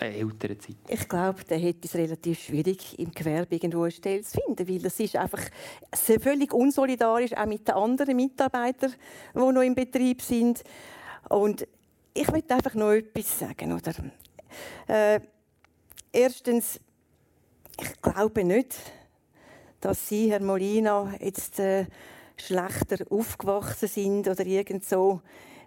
Äh, 0.00 0.20
älteren 0.20 0.60
Zeit? 0.60 0.76
Ich 0.88 1.08
glaube, 1.08 1.44
der 1.44 1.58
hätte 1.58 1.86
es 1.86 1.94
relativ 1.94 2.40
schwierig, 2.40 2.98
im 2.98 3.12
Gewerbe 3.12 3.54
irgendwo 3.54 3.82
eine 3.82 3.90
Stelle 3.90 4.22
zu 4.22 4.40
finden, 4.40 4.68
weil 4.68 4.78
das 4.78 4.98
ist 5.00 5.16
einfach 5.16 5.42
völlig 5.92 6.52
unsolidarisch, 6.52 7.32
auch 7.32 7.46
mit 7.46 7.66
den 7.66 7.74
anderen 7.74 8.16
Mitarbeitern, 8.16 8.94
die 9.34 9.38
noch 9.38 9.62
im 9.62 9.74
Betrieb 9.74 10.22
sind. 10.22 10.62
Und 11.28 11.66
ich 12.14 12.30
möchte 12.30 12.54
einfach 12.54 12.74
noch 12.74 12.92
etwas 12.92 13.38
sagen. 13.38 13.72
Oder? 13.72 13.92
Äh, 14.86 15.20
erstens, 16.12 16.80
ich 17.80 18.00
glaube 18.00 18.44
nicht, 18.44 18.76
dass 19.80 20.08
Sie, 20.08 20.30
Herr 20.30 20.40
Molina, 20.40 21.14
jetzt 21.20 21.58
äh, 21.58 21.86
schlechter 22.36 23.04
aufgewachsen 23.10 23.88
sind 23.88 24.28
oder 24.28 24.44
irgend 24.44 24.84
so, 24.84 25.20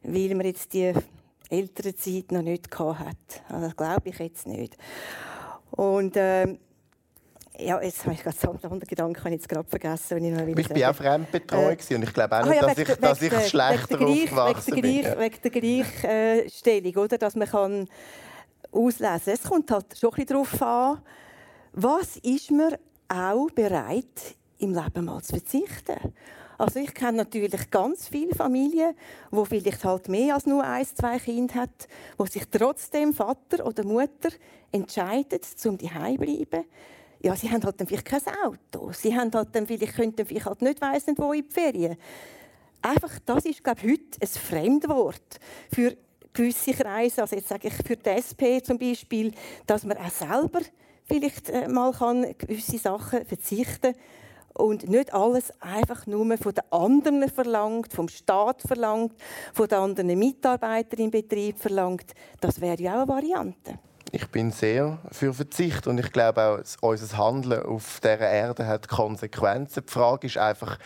weil 0.04 0.38
wir 0.38 0.46
jetzt 0.46 0.74
die 0.74 0.94
ältere 1.50 1.96
Zeit 1.96 2.32
noch 2.32 2.42
nicht 2.42 2.70
hat. 2.80 3.44
Also 3.48 3.66
das 3.66 3.76
glaube 3.76 4.10
ich 4.10 4.20
jetzt 4.20 4.48
nicht. 4.48 4.78
Und 5.72 6.16
äh, 6.16 6.58
ja, 7.60 7.82
jetzt 7.82 8.06
habe 8.06 8.14
ich 8.14 8.24
gerade 8.24 8.38
so 8.38 8.70
einen 8.70 8.80
Gedanken 8.80 9.34
jetzt 9.34 9.50
gerade 9.50 9.68
vergessen, 9.68 10.18
wenn 10.18 10.26
ich 10.26 10.34
noch 10.34 10.60
Ich 10.60 10.70
bin 10.70 10.84
auch 10.84 10.96
fremdbetreut 10.96 11.92
äh, 11.92 11.96
und 11.96 12.04
ich 12.04 12.14
glaube 12.14 12.38
auch 12.38 12.44
ah 12.44 12.46
nicht, 12.46 12.62
ja, 12.62 12.68
dass, 12.68 12.78
ich, 12.78 12.96
dass 12.96 13.22
ich 13.22 13.48
schlechter 13.48 14.00
wegen 14.00 14.24
aufgewachsen 14.24 14.76
wegen 14.76 15.04
bin. 15.04 15.20
Wegen 15.20 15.42
der 15.44 15.52
Gleichstellung, 15.52 16.96
oder? 16.96 17.18
dass 17.18 17.36
man 17.36 17.48
kann 17.48 17.88
auslesen 18.72 19.26
kann. 19.26 19.34
Es 19.34 19.44
kommt 19.44 19.72
halt 19.72 19.98
schon 19.98 20.10
ein 20.12 20.16
bisschen 20.16 20.28
darauf 20.28 20.62
an, 20.62 21.02
was 21.74 22.18
ist 22.18 22.52
man 22.52 22.76
auch 23.08 23.50
bereit, 23.52 24.36
im 24.60 24.74
Leben 24.74 25.06
mal 25.06 25.22
zu 25.22 25.34
verzichten. 25.34 26.14
Also 26.60 26.82
ich 26.82 26.94
kenne 26.94 27.20
natürlich 27.20 27.72
ganz 27.72 28.10
viele 28.10 28.36
Familien, 28.36 28.94
wo 29.32 29.46
vielleicht 29.46 29.86
halt 29.86 30.10
mehr 30.10 30.34
als 30.36 30.46
nur 30.46 30.62
ein, 30.62 30.86
zwei 30.86 31.18
Kinder 31.18 31.56
hat, 31.56 31.88
wo 32.18 32.26
sich 32.26 32.44
trotzdem 32.52 33.14
Vater 33.14 33.66
oder 33.66 33.86
Mutter 33.86 34.30
entscheidet, 34.70 35.46
zum 35.46 35.78
die 35.78 35.88
bleiben. 35.88 36.66
Ja, 37.22 37.34
sie 37.38 37.50
haben 37.50 37.64
halt 37.64 37.80
dann 37.80 37.88
vielleicht 37.88 38.06
kein 38.06 38.22
Auto. 38.44 38.92
Sie 38.92 39.16
haben 39.16 39.32
halt 39.34 39.56
dann 39.56 39.68
vielleicht, 39.68 39.96
könnten 39.96 40.26
vielleicht 40.26 40.48
halt 40.48 40.62
nicht 40.62 40.82
weiss 40.82 41.06
wo 41.16 41.32
in 41.32 41.48
die 41.48 41.54
Ferien. 41.54 41.96
Einfach, 42.82 43.18
das 43.26 43.46
ist 43.46 43.64
glaube 43.64 43.80
ich, 43.82 43.92
heute 43.94 44.22
ein 44.22 44.28
Fremdwort 44.28 45.40
für 45.74 45.96
gewisse 46.34 46.74
Kreise. 46.74 47.22
Also 47.22 47.38
jetzt 47.38 47.48
sage 47.48 47.70
ich 47.70 47.74
für 47.74 47.96
die 47.96 48.10
SP 48.20 48.60
zum 48.62 48.78
Beispiel, 48.78 49.32
dass 49.66 49.86
man 49.86 49.98
auch 49.98 50.12
selber 50.12 50.60
vielleicht 51.06 51.50
äh, 51.50 51.70
mal 51.70 51.94
kann 51.94 52.36
gewisse 52.38 52.78
Sachen 52.78 53.26
verzichten 53.26 53.94
kann 53.94 54.02
und 54.60 54.90
nicht 54.90 55.14
alles 55.14 55.52
einfach 55.62 56.06
nur 56.06 56.38
von 56.38 56.54
den 56.54 56.64
anderen 56.72 57.30
verlangt, 57.30 57.94
vom 57.94 58.10
Staat 58.10 58.62
verlangt, 58.62 59.14
von 59.54 59.68
den 59.68 59.78
anderen 59.78 60.20
Mitarbeitern 60.20 61.00
im 61.00 61.12
Betrieb 61.12 61.58
verlangt. 61.58 62.14
Das 62.42 62.60
wäre 62.60 62.82
ja 62.82 62.96
auch 62.96 63.04
eine 63.04 63.08
Variante. 63.08 63.80
Ich 64.12 64.28
bin 64.28 64.52
sehr 64.52 64.98
für 65.12 65.34
Verzicht 65.34 65.86
und 65.88 66.00
ich 66.00 66.12
glaube 66.12 66.42
auch, 66.42 66.88
unser 66.88 67.18
Handeln 67.18 67.64
auf 67.64 68.00
dieser 68.02 68.20
Erde 68.20 68.66
hat 68.66 68.88
Konsequenzen. 68.88 69.84
Die 69.86 69.92
Frage 69.92 70.28
ist 70.28 70.38
einfach, 70.38 70.80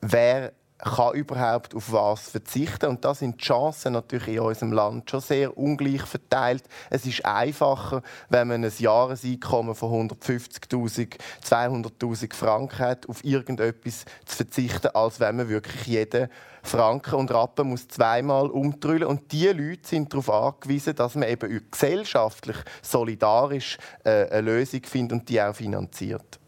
wer 0.00 0.52
kann 0.84 1.14
überhaupt 1.14 1.74
auf 1.74 1.90
was 1.92 2.28
verzichten. 2.28 2.86
Und 2.86 3.04
da 3.04 3.14
sind 3.14 3.40
die 3.40 3.44
Chancen 3.44 3.94
natürlich 3.94 4.36
in 4.36 4.40
unserem 4.40 4.72
Land 4.72 5.10
schon 5.10 5.20
sehr 5.20 5.56
ungleich 5.56 6.02
verteilt. 6.02 6.64
Es 6.90 7.06
ist 7.06 7.24
einfacher, 7.24 8.02
wenn 8.28 8.48
man 8.48 8.64
ein 8.64 8.72
Jahreseinkommen 8.76 9.74
von 9.74 10.08
150.000, 10.08 11.16
200.000 11.44 12.34
Franken 12.34 12.78
hat, 12.78 13.08
auf 13.08 13.24
irgendetwas 13.24 14.04
zu 14.26 14.36
verzichten, 14.36 14.88
als 14.94 15.20
wenn 15.20 15.36
man 15.36 15.48
wirklich 15.48 15.86
jeden 15.86 16.28
Franken 16.62 17.16
und 17.16 17.30
Rappen 17.30 17.68
muss 17.68 17.88
zweimal 17.88 18.46
umdrüllen. 18.46 19.04
Und 19.04 19.32
diese 19.32 19.52
Leute 19.52 19.88
sind 19.88 20.12
darauf 20.12 20.30
angewiesen, 20.30 20.94
dass 20.94 21.14
man 21.14 21.28
eben 21.28 21.62
gesellschaftlich 21.70 22.56
solidarisch 22.82 23.78
äh, 24.04 24.28
eine 24.30 24.40
Lösung 24.42 24.82
findet 24.84 25.20
und 25.20 25.28
die 25.28 25.40
auch 25.40 25.54
finanziert 25.54 26.40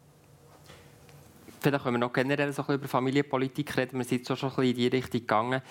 vielleicht 1.61 1.85
können 1.85 1.97
wir 1.97 2.07
noch 2.07 2.13
generell 2.13 2.53
so 2.53 2.63
über 2.63 2.89
Familienpolitik 2.89 3.77
reden. 3.77 3.99
Wir 3.99 4.05
sind 4.05 4.27
schon 4.27 4.37
ein 4.37 4.49
bisschen 4.49 4.65
in 4.65 4.75
die 4.75 4.87
Richtung 4.89 5.21
gegangen. 5.21 5.63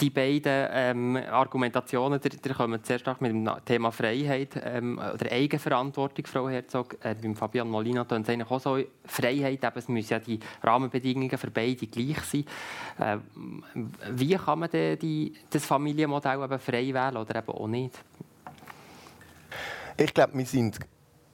Die 0.00 0.08
beiden 0.08 0.68
ähm, 0.70 1.16
Argumentationen, 1.30 2.18
die, 2.18 2.30
die 2.30 2.48
kommen 2.48 2.80
sehr 2.82 2.98
stark 2.98 3.20
mit 3.20 3.30
dem 3.32 3.46
Thema 3.66 3.92
Freiheit 3.92 4.58
ähm, 4.64 4.98
oder 4.98 5.30
Eigenverantwortung, 5.30 6.24
Frau 6.24 6.48
Herzog. 6.48 6.96
Äh, 7.04 7.14
beim 7.20 7.36
Fabian 7.36 7.68
Molina 7.68 8.04
tun 8.04 8.24
eigentlich 8.26 8.50
auch 8.50 8.58
so 8.58 8.78
Freiheit, 9.04 9.62
eben, 9.62 9.78
es 9.78 9.88
müssen 9.88 10.12
ja 10.14 10.18
die 10.18 10.40
Rahmenbedingungen 10.62 11.36
für 11.36 11.50
beide 11.50 11.86
gleich 11.86 12.20
sein. 12.20 12.44
Äh, 12.98 13.18
wie 14.12 14.34
kann 14.34 14.60
man 14.60 14.70
denn 14.70 14.98
die, 14.98 15.34
das 15.50 15.66
Familienmodell 15.66 16.42
eben 16.42 16.58
frei 16.58 16.94
wählen 16.94 17.18
oder 17.18 17.36
eben 17.36 17.48
auch 17.48 17.68
nicht? 17.68 18.02
Ich 19.98 20.14
glaube, 20.14 20.38
wir 20.38 20.46
sind 20.46 20.78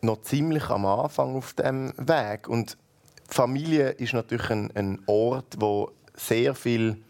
noch 0.01 0.21
ziemlich 0.23 0.69
am 0.69 0.85
Anfang 0.85 1.37
auf 1.37 1.55
dem 1.55 1.93
Weg 1.97 2.49
und 2.49 2.77
Familie 3.33 3.91
ist 3.91 4.13
natürlich 4.13 4.51
ein, 4.51 4.71
ein 4.75 5.03
Ort, 5.07 5.57
wo 5.59 5.91
sehr 6.15 6.55
viel 6.55 7.03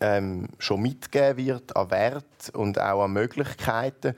ähm, 0.00 0.48
schon 0.58 0.80
mitgegeben 0.82 1.46
wird 1.46 1.76
an 1.76 1.90
Wert 1.90 2.50
und 2.54 2.80
auch 2.80 3.04
an 3.04 3.12
Möglichkeiten. 3.12 4.14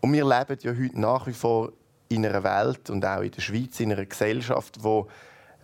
Und 0.00 0.12
wir 0.12 0.24
leben 0.24 0.58
ja 0.62 0.72
heute 0.72 1.00
nach 1.00 1.26
wie 1.26 1.32
vor 1.32 1.72
in 2.08 2.26
einer 2.26 2.42
Welt 2.42 2.90
und 2.90 3.04
auch 3.04 3.22
in 3.22 3.30
der 3.30 3.40
Schweiz 3.40 3.80
in 3.80 3.92
einer 3.92 4.04
Gesellschaft, 4.04 4.82
wo 4.82 5.08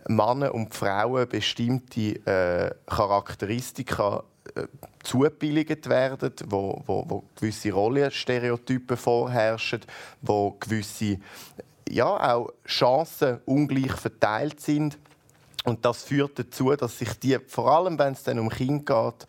Männer 0.07 0.53
und 0.55 0.73
Frauen 0.73 1.27
bestimmte 1.27 2.15
äh, 2.25 2.73
Charakteristika 2.87 4.23
äh, 4.55 4.63
zugebilligt 5.03 5.89
werden, 5.89 6.33
wo, 6.45 6.81
wo, 6.85 7.05
wo 7.07 7.23
gewisse 7.35 7.71
Rollenstereotypen 7.71 8.95
vorherrschen, 8.95 9.81
wo 10.21 10.51
gewisse 10.59 11.19
ja, 11.91 12.35
auch 12.35 12.51
Chancen 12.65 13.39
ungleich 13.45 13.93
verteilt 13.93 14.59
sind. 14.59 14.97
Und 15.65 15.83
das 15.83 16.03
führt 16.03 16.39
dazu, 16.39 16.75
dass 16.75 16.97
sich 16.97 17.13
die, 17.19 17.37
vor 17.47 17.71
allem 17.71 17.99
wenn 17.99 18.13
es 18.13 18.23
dann 18.23 18.39
um 18.39 18.49
Kinder 18.49 19.11
geht, 19.11 19.27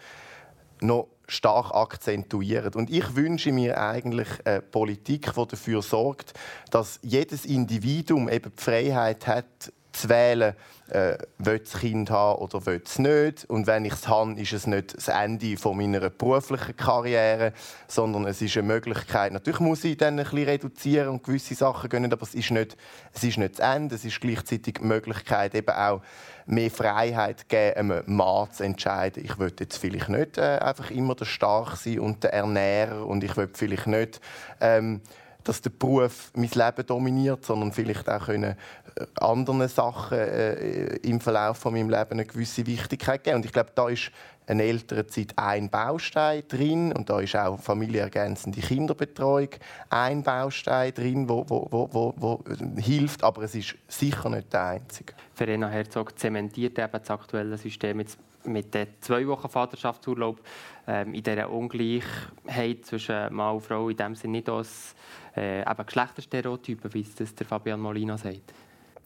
noch 0.81 1.09
stark 1.27 1.75
akzentuieren. 1.75 2.75
Und 2.75 2.91
ich 2.91 3.15
wünsche 3.15 3.53
mir 3.53 3.81
eigentlich 3.81 4.29
eine 4.45 4.63
Politik, 4.63 5.33
die 5.35 5.47
dafür 5.47 5.83
sorgt, 5.83 6.33
dass 6.71 6.99
jedes 7.03 7.45
Individuum 7.45 8.29
eben 8.29 8.53
die 8.57 8.63
Freiheit 8.63 9.27
hat, 9.27 9.73
zu 9.99 10.09
wählen, 10.09 10.55
äh, 10.89 11.19
will 11.39 11.59
das 11.59 11.81
Kind 11.81 12.11
haben 12.11 12.41
oder 12.41 12.65
will 12.65 12.81
es 12.85 12.99
nicht. 12.99 13.45
Und 13.47 13.67
wenn 13.67 13.85
ich 13.85 13.93
es 13.93 14.09
habe, 14.09 14.33
ist 14.41 14.53
es 14.53 14.67
nicht 14.67 14.97
das 14.97 15.09
Ende 15.09 15.57
von 15.57 15.77
meiner 15.77 16.09
beruflichen 16.09 16.77
Karriere, 16.77 17.53
sondern 17.89 18.27
es 18.27 18.41
ist 18.41 18.57
eine 18.57 18.67
Möglichkeit. 18.67 19.33
Natürlich 19.33 19.61
muss 19.61 19.85
ich 19.85 19.97
dann 19.97 20.19
ein 20.19 20.25
bisschen 20.25 20.45
reduzieren 20.45 21.09
und 21.09 21.25
gewisse 21.25 21.55
Sachen 21.55 21.91
gönnen, 21.91 22.13
aber 22.13 22.23
es 22.23 22.35
ist 22.35 22.51
nicht, 22.51 22.77
es 23.13 23.25
ist 23.25 23.39
nicht 23.39 23.59
das 23.59 23.75
Ende. 23.75 23.95
Es 23.97 24.05
ist 24.05 24.21
gleichzeitig 24.21 24.75
die 24.81 24.85
Möglichkeit, 24.85 25.55
eben 25.55 25.75
auch 25.75 26.01
mehr 26.47 26.71
Freiheit 26.71 27.49
geben, 27.49 27.93
einem 27.93 28.03
Mann 28.07 28.51
zu 28.51 28.63
entscheiden. 28.63 29.25
Ich 29.25 29.39
will 29.39 29.53
jetzt 29.59 29.77
vielleicht 29.77 30.09
nicht 30.09 30.39
äh, 30.39 30.59
einfach 30.59 30.91
immer 30.91 31.15
der 31.15 31.27
Stark 31.27 31.77
sein 31.77 32.01
und 32.01 32.25
der 32.25 32.33
Ernährer 32.33 33.07
und 33.07 33.23
ich 33.23 33.37
will 33.37 33.51
vielleicht 33.53 33.87
nicht 33.87 34.21
ähm, 34.61 35.03
dass 35.45 35.61
der 35.63 35.71
Beruf 35.71 36.31
mein 36.35 36.51
Leben 36.51 36.87
dominiert, 36.87 37.45
sondern 37.45 37.73
vielleicht 37.73 38.09
auch 38.09 38.27
können 38.27 38.57
äh, 38.97 39.07
anderen 39.21 39.69
Sachen 39.69 40.19
äh, 40.19 40.97
im 40.97 41.21
Verlauf 41.21 41.59
von 41.59 41.73
meinem 41.73 41.89
Leben 41.89 42.13
eine 42.13 42.27
gewisse 42.27 42.67
Wichtigkeit 42.67 43.25
geben. 43.25 43.37
Und 43.37 43.45
ich 43.47 43.53
glaube, 43.53 43.71
da 43.75 43.89
ist 43.89 44.11
eine 44.49 44.63
ältere 44.63 45.07
Zeit 45.07 45.35
ein 45.37 45.69
Baustein 45.69 46.43
drin 46.49 46.93
und 46.93 47.11
da 47.11 47.21
ist 47.21 47.37
auch 47.37 47.59
familienergänzende 47.59 48.61
Kinderbetreuung 48.61 49.51
ein 49.91 50.23
Baustein 50.23 50.95
drin, 50.95 51.29
wo, 51.29 51.45
wo, 51.49 51.69
wo, 51.71 51.89
wo, 51.93 52.15
wo 52.17 52.45
hilft, 52.77 53.23
aber 53.23 53.43
es 53.43 53.55
ist 53.55 53.77
sicher 53.89 54.31
nicht 54.31 54.53
der 54.53 54.67
einzige. 54.67 55.13
Verena 55.35 55.69
Herzog 55.69 56.19
zementiert 56.19 56.79
eben 56.79 56.93
das 56.93 57.11
aktuelle 57.11 57.59
System 57.59 58.01
jetzt 58.01 58.19
mit 58.45 58.73
den 58.73 58.87
zwei 59.01 59.27
Wochen 59.27 59.49
Vaterschaftsurlaub 59.49 60.41
ähm, 60.87 61.13
in 61.13 61.23
dieser 61.23 61.51
Ungleichheit 61.51 62.85
zwischen 62.87 63.35
Mann 63.35 63.57
und 63.57 63.61
Frau 63.61 63.89
in 63.89 63.97
dem 63.97 64.15
Sinne 64.15 64.39
nicht 64.39 64.49
als 64.49 64.95
äh, 65.39 65.61
eben 65.61 65.87
Geschlechterstereotypen, 65.87 66.93
wie 66.95 67.07
es 67.19 67.35
der 67.35 67.47
Fabian 67.47 67.81
Molina 67.81 68.19
sagt. 68.19 68.53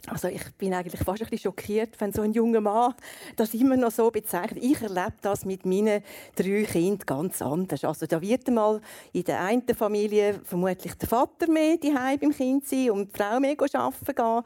Also 0.08 0.26
ich 0.26 0.42
bin 0.58 0.74
eigentlich 0.74 1.00
fast 1.00 1.22
ein 1.22 1.28
bisschen 1.28 1.50
schockiert, 1.50 2.00
wenn 2.00 2.12
so 2.12 2.22
ein 2.22 2.32
junger 2.32 2.60
Mann 2.60 2.92
das 3.36 3.54
immer 3.54 3.76
noch 3.76 3.92
so 3.92 4.10
bezeichnet. 4.10 4.58
Ich 4.60 4.82
erlebe 4.82 5.14
das 5.20 5.44
mit 5.44 5.64
meinen 5.64 6.02
drei 6.34 6.64
Kindern 6.64 7.06
ganz 7.06 7.40
anders. 7.40 7.84
Also 7.84 8.06
da 8.06 8.20
wird 8.20 8.48
einmal 8.48 8.80
in 9.12 9.22
der 9.22 9.40
einen 9.40 9.62
Familie 9.76 10.40
vermutlich 10.42 10.94
der 10.94 11.08
Vater 11.08 11.48
mehr 11.48 11.76
die 11.76 11.92
beim 11.92 12.32
Kind 12.32 12.66
sein 12.66 12.90
und 12.90 13.14
die 13.14 13.16
Frau 13.16 13.38
mehr 13.38 13.54
arbeiten 13.56 14.14
gehen. 14.14 14.42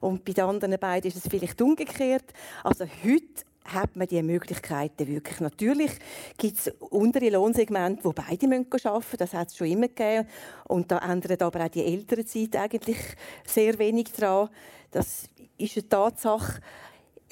Und 0.00 0.24
bei 0.24 0.32
den 0.32 0.44
anderen 0.44 0.78
beiden 0.78 1.08
ist 1.08 1.16
es 1.16 1.28
vielleicht 1.28 1.60
umgekehrt. 1.60 2.32
Also 2.62 2.84
heute 3.02 3.49
hat 3.64 3.94
man 3.96 4.08
diese 4.08 4.22
Möglichkeiten 4.22 5.06
wirklich. 5.06 5.40
Natürlich 5.40 5.92
gibt 6.36 6.58
es 6.58 6.72
untere 6.78 7.30
Lohnsegmente, 7.30 8.04
wo 8.04 8.12
beide 8.12 8.46
arbeiten 8.46 8.66
müssen. 8.70 9.16
Das 9.18 9.34
hat 9.34 9.48
es 9.48 9.56
schon 9.56 9.68
immer 9.68 9.88
gegeben. 9.88 10.26
Und 10.66 10.90
da 10.90 10.98
ändert 10.98 11.42
aber 11.42 11.64
auch 11.64 11.68
die 11.68 11.84
ältere 11.84 12.24
Zeit 12.24 12.56
eigentlich 12.56 12.98
sehr 13.44 13.78
wenig 13.78 14.12
daran. 14.12 14.48
Das 14.90 15.28
ist 15.58 15.76
eine 15.76 15.88
Tatsache. 15.88 16.60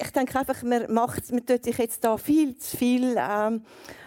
Ich 0.01 0.11
denke 0.11 0.39
einfach, 0.39 0.63
man, 0.63 0.91
macht, 0.93 1.29
man 1.31 1.45
tut 1.45 1.65
sich 1.65 1.77
jetzt 1.77 2.03
da 2.03 2.17
viel 2.17 2.55
zu 2.57 2.77
viel 2.77 3.17
ähm, 3.17 3.63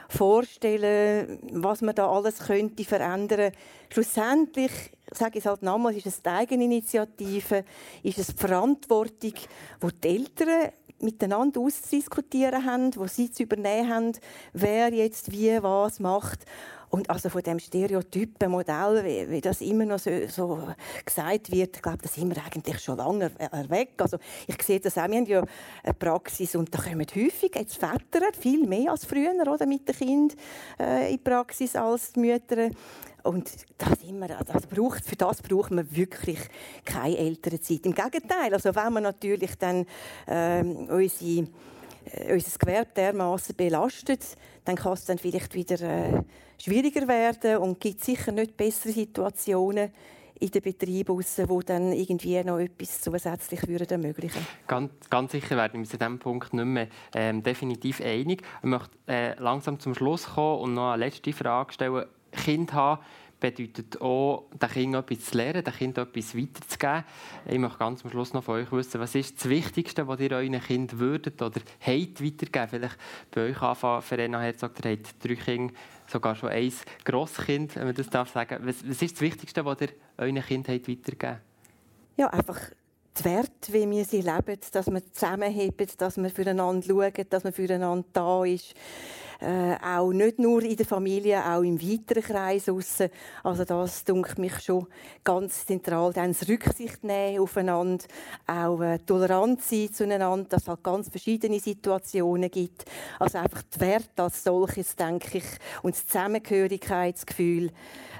vorstellen, 0.09 1.39
was 1.53 1.83
man 1.83 1.95
da 1.95 2.11
alles 2.11 2.39
könnte 2.39 2.85
verändern. 2.85 3.53
Schlussendlich, 3.91 4.73
sage 5.11 5.39
ich 5.39 5.45
es 5.45 5.47
halt 5.47 5.63
nochmal, 5.63 5.95
ist 5.95 6.07
es 6.07 6.23
die 6.23 6.29
Eigeninitiative, 6.31 7.65
ist 8.03 8.19
es 8.19 8.29
die 8.29 8.37
Verantwortung, 8.37 9.33
die 9.33 10.01
die 10.03 10.09
Eltern 10.09 10.73
miteinander 11.03 11.61
auszudiskutieren 11.61 12.65
haben, 12.65 12.95
wo 12.97 13.07
sie 13.07 13.31
zu 13.31 13.43
übernehmen 13.43 13.89
haben, 13.89 14.13
wer 14.53 14.93
jetzt 14.93 15.33
wie 15.33 15.63
was 15.63 16.01
macht. 16.01 16.41
Und 16.93 17.09
also 17.09 17.31
von 17.31 17.43
dem 17.43 17.59
stereotypen 17.59 18.51
Modell, 18.51 19.03
wie, 19.03 19.31
wie 19.31 19.41
das 19.41 19.63
immer 19.63 19.87
noch 19.87 19.99
so, 19.99 20.11
so, 20.29 20.63
gesagt 21.03 21.51
wird, 21.51 21.77
ich 21.77 21.83
glaube, 21.83 22.03
das 22.03 22.15
sind 22.15 22.29
wir 22.29 22.45
eigentlich 22.45 22.81
schon 22.81 22.99
lange 22.99 23.31
weg. 23.69 23.93
Also 23.97 24.19
ich 24.47 24.61
sehe 24.63 24.79
das 24.79 24.99
auch, 24.99 25.09
wir 25.09 25.17
haben 25.17 25.25
ja 25.25 25.43
eine 25.83 25.95
Praxis 25.95 26.55
und 26.55 26.73
da 26.75 26.83
kommen 26.83 27.07
häufig 27.17 27.51
jetzt 27.55 27.79
Väter, 27.79 28.21
viel 28.39 28.67
mehr 28.67 28.91
als 28.91 29.07
früher 29.07 29.33
oder, 29.41 29.65
mit 29.65 29.89
den 29.89 29.97
Kindern 29.97 30.37
äh, 30.79 31.07
in 31.07 31.13
die 31.13 31.19
Praxis 31.19 31.77
als 31.77 32.13
die 32.13 32.21
Mütter. 32.21 32.69
Und 33.23 33.51
das 33.79 34.03
immer, 34.07 34.29
das 34.29 34.67
braucht, 34.67 35.07
für 35.07 35.17
das 35.17 35.41
braucht 35.41 35.71
man 35.71 35.97
wirklich 35.97 36.41
keine 36.85 37.17
ältere 37.17 37.59
Zeit. 37.59 37.87
Im 37.87 37.95
Gegenteil, 37.95 38.53
also 38.53 38.75
wenn 38.75 38.93
man 38.93 39.05
natürlich 39.05 39.55
dann 39.57 39.87
ähm, 40.27 40.89
unsere, 40.91 41.47
äh, 42.05 42.33
unser 42.33 42.59
Gewerbe 42.59 42.91
dermaßen 42.95 43.57
belastet, 43.57 44.37
dann 44.65 44.77
kann 44.77 44.93
es 44.93 45.05
dann 45.05 45.19
vielleicht 45.19 45.55
wieder 45.55 45.81
äh, 45.81 46.23
schwieriger 46.63 47.07
werden 47.09 47.59
und 47.59 47.81
gibt 47.81 48.05
sicher 48.05 48.33
nicht 48.33 48.57
bessere 48.57 48.93
Situationen 48.93 49.91
in 50.43 50.51
den 50.51 50.63
Betrieben 50.63 51.19
die 51.19 51.65
dann 51.67 51.93
irgendwie 51.93 52.43
noch 52.43 52.59
etwas 52.59 53.01
zusätzlich 53.01 53.67
würden 53.69 54.03
ermöglichen 54.03 54.45
ganz, 54.67 54.91
ganz 55.09 55.33
sicher 55.33 55.57
werden 55.57 55.75
wir 55.75 55.81
uns 55.81 55.93
an 55.93 55.99
diesem 55.99 56.19
Punkt 56.19 56.53
nicht 56.53 56.65
mehr 56.65 56.89
ähm, 57.15 57.43
definitiv 57.45 58.01
einig. 58.01 58.43
Ich 58.63 58.69
möchte 58.69 58.91
äh, 59.07 59.39
langsam 59.39 59.79
zum 59.79 59.95
Schluss 59.95 60.35
kommen 60.35 60.61
und 60.63 60.75
noch 60.75 60.93
eine 60.93 61.05
letzte 61.05 61.33
Frage 61.33 61.73
stellen. 61.73 62.07
Kind 62.33 62.73
haben 62.73 63.03
bedeutet 63.43 64.01
auch, 64.01 64.49
dem 64.53 64.69
Kind 64.71 64.95
etwas 64.95 65.25
zu 65.25 65.37
lernen, 65.37 65.65
dem 65.65 65.75
Kind 65.75 65.99
etwas 65.99 66.37
weiterzugeben. 66.37 67.05
Ich 67.47 67.59
möchte 67.59 67.79
ganz 67.79 68.05
am 68.05 68.11
Schluss 68.11 68.33
noch 68.33 68.45
von 68.45 68.61
euch 68.61 68.71
wissen, 68.71 69.01
was 69.01 69.15
ist 69.17 69.39
das 69.39 69.49
Wichtigste, 69.49 70.07
was 70.07 70.21
ihr 70.21 70.31
euren 70.31 70.61
Kind 70.61 70.99
würdet 70.99 71.43
oder 71.43 71.61
habt 71.81 72.25
weitergeben? 72.25 72.69
Vielleicht 72.69 72.97
bei 73.33 73.51
euch 73.51 73.61
anfangen, 73.61 74.03
Verena 74.03 74.41
Herzog, 74.41 74.73
ihr 74.85 74.93
habt 74.93 75.25
drei 75.25 75.35
Kinder, 75.35 75.75
sogar 76.07 76.37
schon 76.37 76.51
ein 76.51 76.73
Grosskind, 77.05 77.75
wenn 77.77 77.87
man 77.87 77.95
das 77.95 78.09
darf 78.09 78.31
sagen. 78.31 78.59
Was, 78.63 78.89
was 78.89 79.03
ist 79.03 79.17
das 79.17 79.21
Wichtigste, 79.21 79.65
was 79.65 79.81
ihr 79.81 79.89
euren 80.19 80.41
Kind 80.41 80.69
habt 80.69 80.89
weitergeben? 80.89 81.41
Ja, 82.17 82.29
einfach 82.29 82.61
die 83.19 83.25
Werte, 83.25 83.73
wie 83.73 83.91
wir 83.91 84.05
sie 84.05 84.21
leben, 84.21 84.59
dass 84.73 84.91
wir 84.91 85.13
zusammenheben, 85.13 85.87
dass 85.99 86.17
wir 86.17 86.31
füreinander 86.31 86.87
schauen, 86.87 87.27
dass 87.29 87.45
man 87.45 87.53
füreinander 87.53 88.07
da 88.13 88.45
ist 88.45 88.75
äh, 89.43 89.77
auch 89.85 90.13
nicht 90.13 90.39
nur 90.39 90.63
in 90.63 90.77
der 90.77 90.87
Familie, 90.87 91.45
auch 91.45 91.63
im 91.63 91.81
weiteren 91.81 92.23
Kreis 92.23 92.69
aussen. 92.69 93.11
Also 93.43 93.65
das 93.65 94.05
denke 94.05 94.41
mich 94.41 94.61
schon 94.61 94.87
ganz 95.25 95.67
zentral. 95.67 96.13
Dann 96.13 96.33
das 96.33 96.49
Rücksicht 96.49 97.03
nehmen 97.03 97.41
aufeinander, 97.41 98.05
auch 98.47 98.81
äh, 98.81 98.99
tolerant 99.01 99.61
sein 99.63 99.93
zueinander, 99.93 100.45
dass 100.49 100.63
es 100.63 100.69
halt 100.69 100.85
ganz 100.85 101.09
verschiedene 101.09 101.59
Situationen 101.59 102.51
gibt. 102.51 102.85
Also 103.19 103.39
einfach 103.39 103.63
die 103.63 103.81
Werte 103.81 104.23
als 104.23 104.45
solches, 104.45 104.95
denke 104.95 105.39
ich, 105.39 105.45
und 105.83 105.97
das 105.97 106.07
Zusammengehörigkeitsgefühl, 106.07 107.71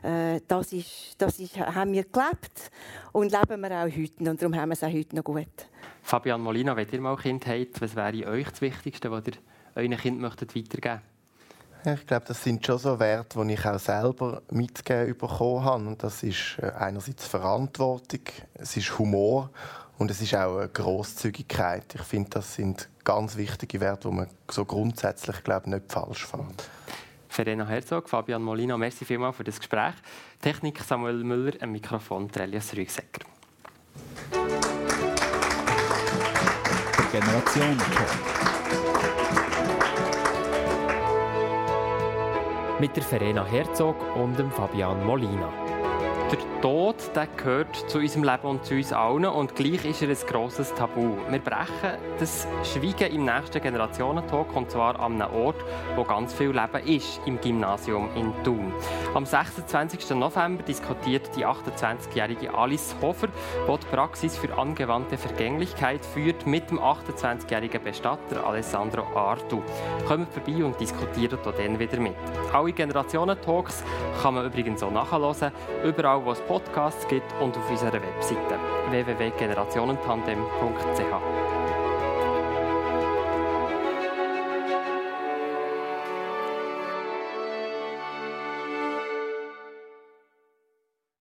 äh, 0.03 0.41
das, 0.49 0.73
ist, 0.73 1.15
das 1.19 1.39
ist, 1.39 1.57
haben 1.57 1.93
wir 1.93 2.05
gelebt 2.05 2.71
und 3.13 3.31
leben 3.31 3.61
wir 3.61 3.71
auch 3.71 3.97
heute. 3.97 4.31
Und 4.31 4.43
darum 4.43 4.57
haben 4.57 4.71
wir 4.71 4.75
es 4.75 4.83
auch 4.83 4.93
heute 4.93 5.15
noch 5.15 5.25
gut. 5.25 5.47
Fabian 6.03 6.41
Molina, 6.41 6.75
wenn 6.77 6.89
ihr 6.91 7.01
mal 7.01 7.17
Kind 7.17 7.47
habt, 7.47 7.81
was 7.81 7.95
wäre 7.95 8.27
euch 8.29 8.49
das 8.51 8.61
Wichtigste, 8.61 9.11
was 9.13 9.25
ihr 9.27 9.35
euren 9.77 9.97
Kind 9.97 10.21
weitergeben 10.21 10.83
möchtet? 10.83 11.12
Ich 11.85 12.07
glaube, 12.07 12.25
das 12.27 12.43
sind 12.43 12.65
schon 12.65 12.79
so 12.79 12.99
Werte, 12.99 13.45
die 13.45 13.55
ich 13.55 13.67
auch 13.67 13.79
selber 13.79 14.43
mitgegeben 14.51 15.17
bekommen 15.19 15.65
habe. 15.65 15.87
Und 15.87 16.03
das 16.03 16.23
ist 16.23 16.59
äh, 16.61 16.71
einerseits 16.79 17.27
Verantwortung, 17.27 18.21
es 18.55 18.77
ist 18.77 18.99
Humor 18.99 19.51
und 19.99 20.11
es 20.11 20.21
ist 20.21 20.35
auch 20.35 20.59
eine 20.59 20.69
Grosszügigkeit. 20.69 21.95
Ich 21.95 22.03
finde, 22.03 22.31
das 22.31 22.55
sind 22.55 22.89
ganz 23.05 23.37
wichtige 23.37 23.81
Werte, 23.81 24.09
die 24.09 24.15
man 24.15 24.29
so 24.51 24.65
grundsätzlich 24.65 25.43
glaube 25.43 25.71
nicht 25.71 25.91
falsch 25.91 26.27
fand. 26.27 26.69
Verena 27.29 27.67
Herzog, 27.67 28.09
Fabian 28.09 28.43
Molina, 28.43 28.77
merci 28.77 29.05
vielmals 29.05 29.37
für 29.37 29.45
das 29.45 29.59
Gespräch. 29.59 29.95
Technik 30.41 30.81
Samuel 30.81 31.25
Müller, 31.25 31.53
am 31.61 31.73
Mikrofon 31.73 32.31
Trelias 32.31 32.77
Rügsecker. 32.77 33.27
Generation 37.11 37.77
mit 42.83 42.97
der 42.97 43.05
Verena 43.05 43.45
Herzog 43.45 43.95
und 44.17 44.37
dem 44.37 44.51
Fabian 44.51 45.07
Molina. 45.07 45.62
Der 46.33 46.63
Tod 46.63 46.97
der 47.15 47.27
gehört 47.27 47.77
zu 47.91 47.99
unserem 47.99 48.25
Leben 48.25 48.47
und 48.47 48.65
zu 48.65 48.75
uns 48.75 48.91
allen 48.91 49.27
und 49.27 49.55
gleich 49.55 49.85
ist 49.85 50.01
er 50.01 50.09
ein 50.09 50.17
grosses 50.27 50.73
Tabu. 50.73 51.19
Wir 51.29 51.41
brechen 51.41 51.99
das 52.19 52.47
Schweigen 52.65 53.15
im 53.15 53.27
nächsten 53.27 53.61
Generationentalk 53.61 54.57
und 54.57 54.71
zwar 54.71 54.99
an 54.99 55.21
einem 55.21 55.35
Ort, 55.35 55.63
wo 55.95 56.05
ganz 56.05 56.33
viel 56.33 56.51
Leben 56.51 56.87
ist, 56.87 57.21
im 57.27 57.39
Gymnasium 57.39 58.09
in 58.15 58.33
Thun. 58.45 58.73
Am 59.13 59.27
26. 59.27 60.11
November 60.13 60.63
diskutiert 60.63 61.29
die 61.37 61.45
28-jährige 61.45 62.55
Alice 62.55 62.95
Hofer, 63.03 63.29
die 63.69 63.79
die 63.79 63.87
Praxis 63.95 64.35
für 64.39 64.57
angewandte 64.57 65.19
Vergänglichkeit 65.19 66.03
führt, 66.03 66.47
mit 66.47 66.71
dem 66.71 66.79
28-jährigen 66.79 67.85
Bestatter 67.85 68.47
Alessandro 68.47 69.03
Artu. 69.15 69.61
Kommt 70.09 70.33
vorbei 70.33 70.65
und 70.65 70.81
diskutiert 70.81 71.35
auch 71.35 71.53
dann 71.53 71.79
wieder 71.79 72.01
mit. 72.01 72.15
Alle 72.55 72.73
Generationentalks 72.73 73.85
kann 74.23 74.35
man 74.35 74.47
übrigens 74.47 74.83
auch 74.83 74.91
nachhören, 74.91 75.53
überall 76.23 76.25
wo 76.25 76.33
es 76.33 76.41
Podcasts 76.41 77.07
gibt 77.09 77.33
und 77.41 77.57
auf 77.57 77.71
unserer 77.71 77.95
Webseite 77.95 78.59
www.generationentandem.ch. 78.91 81.52